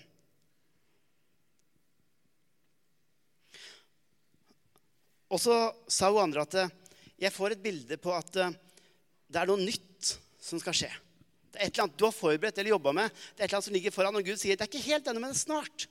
Og 5.30 5.38
så 5.38 5.54
sa 5.90 6.10
hun 6.10 6.24
andre 6.24 6.42
at 6.46 6.58
jeg 7.20 7.34
får 7.34 7.54
et 7.54 7.62
bilde 7.62 7.98
på 8.00 8.12
at 8.16 8.36
eh, 8.40 8.56
det 9.30 9.38
er 9.38 9.50
noe 9.50 9.60
nytt 9.62 10.14
som 10.40 10.60
skal 10.62 10.74
skje. 10.74 10.90
Det 11.50 11.58
er 11.58 11.66
et 11.68 11.74
eller 11.74 11.86
annet 11.86 11.98
du 12.00 12.06
har 12.06 12.14
forberedt 12.14 12.58
eller 12.58 12.74
jobba 12.74 12.94
med. 12.96 13.10
Det 13.10 13.42
er 13.42 13.44
et 13.44 13.48
eller 13.48 13.58
annet 13.58 13.68
som 13.68 13.76
ligger 13.76 13.94
foran, 13.94 14.16
Og 14.16 14.26
Gud 14.26 14.40
sier 14.40 14.58
det 14.58 14.66
er 14.66 14.70
ikke 14.70 14.88
helt 14.88 15.10
ennå, 15.10 15.22
men 15.22 15.34
det 15.34 15.38
er 15.38 15.44
snart. 15.44 15.86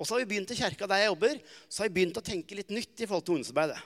Og 0.00 0.08
så 0.08 0.14
har 0.14 0.22
vi 0.22 0.30
begynt 0.30 0.52
i 0.54 0.56
kjerka 0.56 0.88
der 0.88 1.02
jeg 1.02 1.10
jobber, 1.10 1.40
så 1.68 1.82
har 1.82 1.90
vi 1.90 1.96
begynt 1.98 2.20
å 2.20 2.24
tenke 2.24 2.56
litt 2.56 2.72
nytt 2.72 3.02
i 3.02 3.08
forhold 3.08 3.26
til 3.26 3.36
ungdomsarbeidet. 3.36 3.80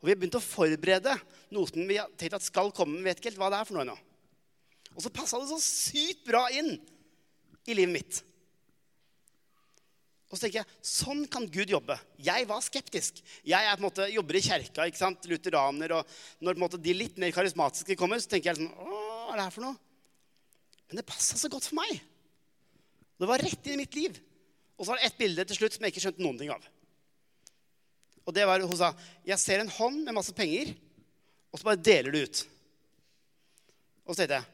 Og 0.00 0.08
vi 0.08 0.14
har 0.14 0.20
begynt 0.22 0.38
å 0.38 0.44
forberede 0.44 1.16
noe 1.52 1.68
som 1.68 1.84
vi 1.88 1.98
har 2.00 2.08
tenkt 2.18 2.38
at 2.38 2.46
skal 2.46 2.72
komme, 2.74 2.96
men 2.96 3.10
vet 3.10 3.20
ikke 3.20 3.34
helt 3.34 3.42
hva 3.42 3.50
det 3.52 3.60
er 3.60 3.68
for 3.68 3.76
noe 3.76 3.84
ennå. 3.84 3.98
Og 4.96 5.04
så 5.04 5.12
passa 5.12 5.40
det 5.40 5.50
så 5.50 5.60
sykt 5.62 6.24
bra 6.28 6.46
inn 6.52 6.74
i 7.68 7.76
livet 7.76 7.92
mitt. 7.92 8.22
Og 10.32 10.38
så 10.38 10.46
tenker 10.46 10.62
jeg, 10.62 10.76
Sånn 10.80 11.26
kan 11.30 11.44
Gud 11.52 11.70
jobbe. 11.70 11.98
Jeg 12.24 12.46
var 12.48 12.64
skeptisk. 12.64 13.20
Jeg 13.44 13.68
er 13.68 13.76
på 13.76 13.82
en 13.82 13.88
måte, 13.90 14.08
jobber 14.08 14.38
i 14.38 14.44
kjerka, 14.44 14.86
ikke 14.88 15.00
sant? 15.00 15.28
lutheraner. 15.28 15.92
og 15.98 16.14
Når 16.40 16.56
på 16.56 16.58
en 16.58 16.64
måte 16.64 16.80
de 16.80 16.94
litt 16.96 17.20
mer 17.20 17.34
karismatiske 17.36 17.96
kommer, 18.00 18.22
så 18.22 18.32
tenker 18.32 18.52
jeg 18.52 18.62
sånn 18.62 18.72
hva 18.72 19.36
er 19.36 19.38
det 19.38 19.44
her 19.44 19.54
for 19.54 19.64
noe? 19.64 19.76
Men 20.88 21.00
det 21.00 21.08
passa 21.08 21.38
så 21.40 21.48
godt 21.52 21.68
for 21.68 21.78
meg. 21.78 22.00
Det 23.20 23.28
var 23.28 23.44
rett 23.44 23.68
inn 23.68 23.76
i 23.76 23.82
mitt 23.84 23.96
liv. 23.96 24.16
Og 24.76 24.84
så 24.84 24.92
var 24.92 25.00
det 25.00 25.10
ett 25.10 25.20
bilde 25.20 25.44
til 25.48 25.60
slutt 25.60 25.76
som 25.76 25.84
jeg 25.84 25.94
ikke 25.94 26.02
skjønte 26.06 26.24
noen 26.24 26.40
ting 26.40 26.50
av. 26.52 26.64
Og 28.26 28.34
det 28.36 28.48
var, 28.48 28.64
Hun 28.64 28.76
sa 28.78 28.92
jeg 29.28 29.40
ser 29.40 29.62
en 29.62 29.72
hånd 29.72 30.02
med 30.06 30.16
masse 30.16 30.32
penger, 30.36 30.72
og 31.52 31.60
så 31.60 31.68
bare 31.68 31.84
deler 31.84 32.12
du 32.12 32.20
ut. 32.24 32.44
Og 34.08 34.14
så 34.14 34.24
tenkte 34.24 34.40
jeg 34.40 34.48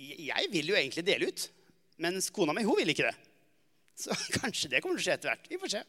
jeg 0.00 0.46
vil 0.48 0.70
jo 0.70 0.76
egentlig 0.78 1.02
dele 1.04 1.28
ut, 1.28 1.42
mens 2.00 2.30
kona 2.32 2.54
mi 2.56 2.62
hun 2.64 2.78
vil 2.78 2.88
ikke 2.88 3.10
det. 3.10 3.29
Så 4.00 4.16
kanskje 4.40 4.70
det 4.72 4.82
kommer 4.82 4.98
til 4.98 5.04
å 5.04 5.08
skje 5.08 5.16
etter 5.18 5.32
hvert. 5.32 5.50
Vi 5.50 5.60
får 5.60 5.74
se. 5.74 5.82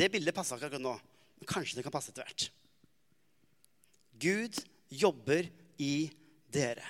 Det 0.00 0.08
bildet 0.12 0.36
passa 0.36 0.56
ikke 0.56 0.70
akkurat 0.70 0.84
nå, 0.86 0.94
men 1.40 1.50
kanskje 1.50 1.78
det 1.78 1.84
kan 1.84 1.94
passe 1.94 2.12
etter 2.12 2.24
hvert. 2.24 2.46
Gud 4.20 4.56
jobber 4.92 5.48
i 5.80 5.94
dere. 6.52 6.86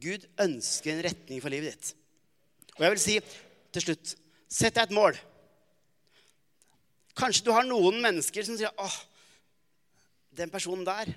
Gud 0.00 0.24
ønsker 0.40 0.94
en 0.94 1.04
retning 1.04 1.42
for 1.42 1.52
livet 1.52 1.74
ditt. 1.74 1.94
Og 2.78 2.84
jeg 2.84 2.94
vil 2.94 3.02
si 3.02 3.16
til 3.74 3.84
slutt 3.84 4.14
sett 4.50 4.76
deg 4.76 4.88
et 4.88 4.96
mål. 4.96 5.18
Kanskje 7.18 7.44
du 7.46 7.52
har 7.52 7.66
noen 7.68 8.00
mennesker 8.00 8.46
som 8.46 8.56
sier 8.56 8.72
åh, 8.80 8.96
den 10.36 10.52
personen 10.52 10.86
der 10.88 11.10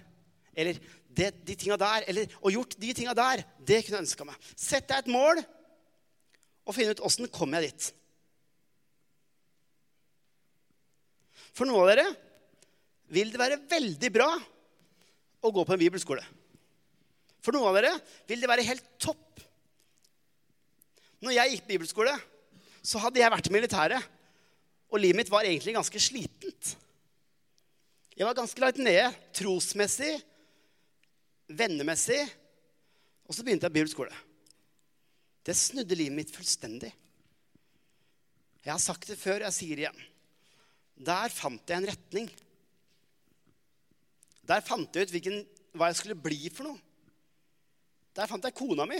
eller 0.54 0.78
det, 1.14 1.30
de 1.46 1.56
tinga 1.60 1.78
der, 1.80 2.06
eller 2.10 2.38
og 2.42 2.54
gjort 2.56 2.78
de 2.82 2.94
tinga 2.96 3.14
der, 3.18 3.44
det 3.60 3.82
kunne 3.84 4.00
jeg 4.00 4.06
ønska 4.08 4.28
meg. 4.28 4.48
Sett 4.58 4.88
deg 4.90 5.04
et 5.04 5.12
mål 5.14 5.42
og 6.64 6.76
finne 6.76 6.96
ut 6.96 7.04
åssen 7.06 7.30
kommer 7.32 7.62
jeg 7.62 7.74
dit. 7.74 7.90
For 11.54 11.70
noen 11.70 11.84
av 11.86 11.92
dere 11.92 12.08
vil 13.14 13.30
det 13.34 13.42
være 13.42 13.62
veldig 13.70 14.12
bra 14.14 14.30
å 15.44 15.52
gå 15.54 15.66
på 15.68 15.76
en 15.76 15.84
bibelskole. 15.84 16.24
For 17.44 17.54
noen 17.54 17.70
av 17.70 17.78
dere 17.78 17.94
vil 18.30 18.42
det 18.42 18.50
være 18.50 18.66
helt 18.66 18.86
topp. 19.02 19.44
Når 21.24 21.38
jeg 21.38 21.54
gikk 21.54 21.68
bibelskole, 21.70 22.14
så 22.84 23.00
hadde 23.04 23.22
jeg 23.22 23.32
vært 23.32 23.48
i 23.48 23.54
militæret. 23.54 24.08
Og 24.92 25.02
livet 25.02 25.22
mitt 25.22 25.32
var 25.32 25.46
egentlig 25.48 25.76
ganske 25.76 26.02
slitent. 26.02 26.74
Jeg 28.14 28.28
var 28.28 28.38
ganske 28.38 28.62
langt 28.62 28.82
nede 28.82 29.08
trosmessig 29.36 30.18
vennemessig. 31.58 32.22
Og 33.28 33.36
så 33.36 33.46
begynte 33.46 33.70
jeg 33.70 33.76
bibelskole. 33.76 34.14
Det 35.44 35.56
snudde 35.58 35.98
livet 35.98 36.16
mitt 36.16 36.34
fullstendig. 36.34 36.92
Jeg 38.64 38.72
har 38.72 38.80
sagt 38.80 39.10
det 39.12 39.20
før, 39.20 39.44
jeg 39.44 39.56
sier 39.56 39.80
det 39.80 39.86
igjen. 39.86 40.04
Der 41.04 41.34
fant 41.34 41.68
jeg 41.68 41.82
en 41.82 41.90
retning. 41.90 42.30
Der 44.48 44.64
fant 44.64 44.96
jeg 44.96 45.08
ut 45.08 45.14
hvilken, 45.16 45.42
hva 45.76 45.90
jeg 45.90 46.00
skulle 46.00 46.20
bli 46.20 46.48
for 46.54 46.70
noe. 46.70 46.80
Der 48.14 48.30
fant 48.30 48.46
jeg 48.46 48.56
kona 48.56 48.86
mi. 48.88 49.00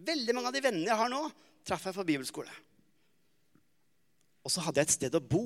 Veldig 0.00 0.34
mange 0.34 0.50
av 0.50 0.56
de 0.56 0.64
vennene 0.64 0.88
jeg 0.88 0.98
har 0.98 1.10
nå, 1.12 1.20
traff 1.66 1.84
jeg 1.86 1.96
på 1.98 2.06
bibelskole. 2.08 2.52
Og 4.40 4.52
så 4.52 4.64
hadde 4.64 4.80
jeg 4.80 4.88
et 4.88 4.96
sted 4.96 5.16
å 5.18 5.22
bo 5.22 5.44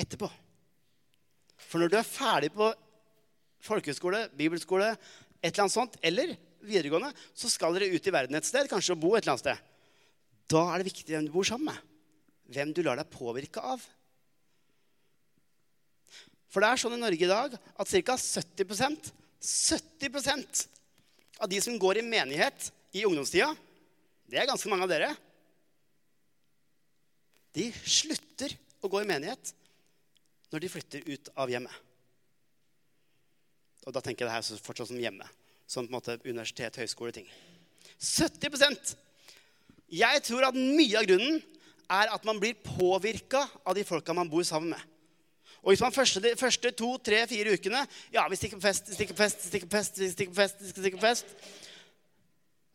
etterpå. 0.00 0.28
For 1.66 1.82
når 1.82 1.92
du 1.92 1.98
er 1.98 2.08
ferdig 2.08 2.50
på 2.54 2.70
folkehøyskole, 3.66 4.26
bibelskole, 4.38 4.92
et 5.42 5.50
eller 5.50 5.66
annet 5.66 5.76
sånt, 5.76 5.98
eller 6.06 6.32
videregående, 6.66 7.12
så 7.36 7.50
skal 7.52 7.76
dere 7.76 7.90
ut 7.92 8.06
i 8.08 8.14
verden 8.14 8.38
et 8.38 8.48
sted, 8.48 8.68
kanskje 8.70 8.98
bo 8.98 9.14
et 9.14 9.24
eller 9.24 9.36
annet 9.36 9.44
sted. 9.44 9.74
Da 10.50 10.62
er 10.70 10.80
det 10.80 10.90
viktig 10.92 11.12
hvem 11.12 11.28
du 11.28 11.34
bor 11.34 11.46
sammen 11.46 11.72
med. 11.72 11.92
Hvem 12.54 12.72
du 12.74 12.82
lar 12.86 12.98
deg 12.98 13.10
påvirke 13.10 13.62
av. 13.62 13.82
For 16.50 16.62
det 16.62 16.70
er 16.70 16.80
sånn 16.80 16.96
i 16.96 17.02
Norge 17.02 17.26
i 17.26 17.30
dag 17.30 17.54
at 17.54 17.94
ca. 18.06 18.16
70% 18.16 19.10
70% 19.46 20.66
av 21.38 21.48
de 21.50 21.60
som 21.60 21.78
går 21.78 22.00
i 22.00 22.06
menighet 22.06 22.70
i 22.96 23.04
ungdomstida, 23.06 23.50
det 24.26 24.40
er 24.40 24.48
ganske 24.48 24.70
mange 24.70 24.86
av 24.86 24.90
dere, 24.90 25.10
de 27.56 27.68
slutter 27.84 28.52
å 28.84 28.90
gå 28.92 29.00
i 29.02 29.08
menighet 29.08 29.52
når 30.52 30.64
de 30.64 30.70
flytter 30.72 31.06
ut 31.08 31.30
av 31.36 31.52
hjemmet. 31.52 31.72
Og 33.86 33.94
da 33.94 34.02
tenker 34.02 34.26
jeg 34.26 34.30
det 34.30 34.36
her 34.36 34.64
fortsatt 34.66 34.90
som 34.90 35.00
hjemme. 35.00 35.26
Som 35.66 35.86
på 35.86 35.92
en 35.92 35.98
måte 35.98 36.18
universitet, 36.26 36.78
høyskole, 36.82 37.14
ting. 37.14 37.28
70% 38.02 38.96
Jeg 39.94 40.22
tror 40.26 40.48
at 40.48 40.56
mye 40.58 40.98
av 40.98 41.06
grunnen 41.06 41.38
er 41.86 42.10
at 42.10 42.24
man 42.26 42.40
blir 42.42 42.58
påvirka 42.58 43.44
av 43.64 43.76
de 43.78 43.84
folka 43.86 44.14
man 44.14 44.30
bor 44.30 44.42
sammen 44.46 44.74
med. 44.74 44.82
Og 45.62 45.72
hvis 45.72 45.82
man 45.82 45.94
første, 45.94 46.20
de 46.22 46.34
første 46.38 46.70
to, 46.78 46.92
tre, 47.02 47.24
fire 47.30 47.54
ukene 47.54 47.84
ja, 48.14 48.26
vi 48.30 48.38
stikker 48.38 48.58
på 48.58 48.66
fest, 48.66 48.90
vi 48.90 48.98
stikker 48.98 49.16
på 49.18 49.22
fest, 49.22 49.40
vi 49.42 49.50
stikker 49.50 49.70
på 49.70 49.78
fest, 49.78 50.00
vi 50.02 50.10
stikker 50.12 50.34
på 50.34 50.40
fest, 50.40 50.60
vi 50.62 50.72
stikker 50.74 51.00
på 51.00 51.06
fest, 51.06 51.32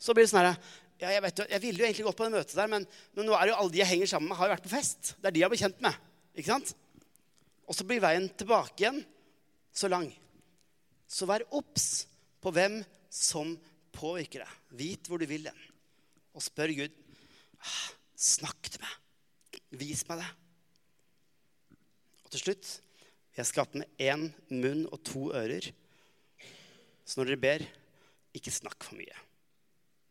så 0.01 0.15
blir 0.15 0.25
det 0.25 0.31
sånn 0.31 0.41
herre 0.41 0.55
ja, 1.01 1.09
jeg, 1.15 1.21
vet, 1.25 1.39
jeg 1.49 1.61
ville 1.63 1.81
jo 1.81 1.85
egentlig 1.87 2.05
gått 2.05 2.17
på 2.19 2.25
det 2.27 2.35
møtet 2.35 2.57
der, 2.59 2.69
men, 2.69 2.83
men, 3.15 3.25
nå 3.25 3.33
er 3.33 3.49
jo 3.49 3.57
alle 3.57 3.73
de 3.73 3.79
jeg 3.79 3.89
henger 3.89 4.09
sammen 4.11 4.29
med, 4.29 4.37
har 4.37 4.49
jo 4.49 4.53
vært 4.53 4.65
på 4.67 4.73
fest. 4.75 5.13
Det 5.17 5.31
er 5.31 5.33
de 5.33 5.41
jeg 5.41 5.47
har 5.47 5.53
blitt 5.53 5.63
kjent 5.63 5.79
med. 5.81 5.95
ikke 6.37 6.51
sant? 6.51 6.73
Og 7.65 7.77
så 7.77 7.87
blir 7.89 8.03
veien 8.03 8.27
tilbake 8.37 8.83
igjen 8.83 8.99
så 9.73 9.89
lang. 9.89 10.11
Så 11.11 11.27
vær 11.27 11.43
obs 11.51 12.05
på 12.41 12.53
hvem 12.55 12.79
som 13.11 13.57
påvirker 13.91 14.45
deg. 14.45 14.53
Vit 14.79 15.09
hvor 15.11 15.19
du 15.19 15.27
vil 15.27 15.49
den. 15.49 15.57
Og 16.31 16.43
spør 16.45 16.71
Gud 16.77 16.95
«Ah, 17.59 17.89
Snakk 18.21 18.69
til 18.69 18.83
meg. 18.83 19.59
Vis 19.81 20.03
meg 20.05 20.21
det. 20.21 20.29
Og 22.21 22.33
til 22.33 22.43
slutt 22.43 22.67
vi 23.31 23.39
er 23.41 23.47
skapt 23.47 23.77
med 23.79 24.01
én 24.03 24.27
munn 24.51 24.83
og 24.91 24.99
to 25.07 25.29
ører. 25.33 25.71
Så 27.07 27.17
når 27.17 27.31
dere 27.31 27.43
ber, 27.45 27.63
ikke 28.37 28.53
snakk 28.53 28.83
for 28.85 28.99
mye. 28.99 29.23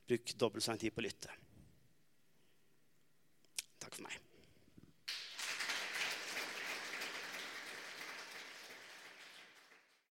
Bruk 0.08 0.32
dobbelt 0.40 0.64
så 0.64 0.72
lang 0.72 0.80
tid 0.82 0.96
på 0.96 1.04
å 1.04 1.06
lytte. 1.06 1.36
Takk 3.80 3.94
for 3.94 4.08
meg. 4.08 4.16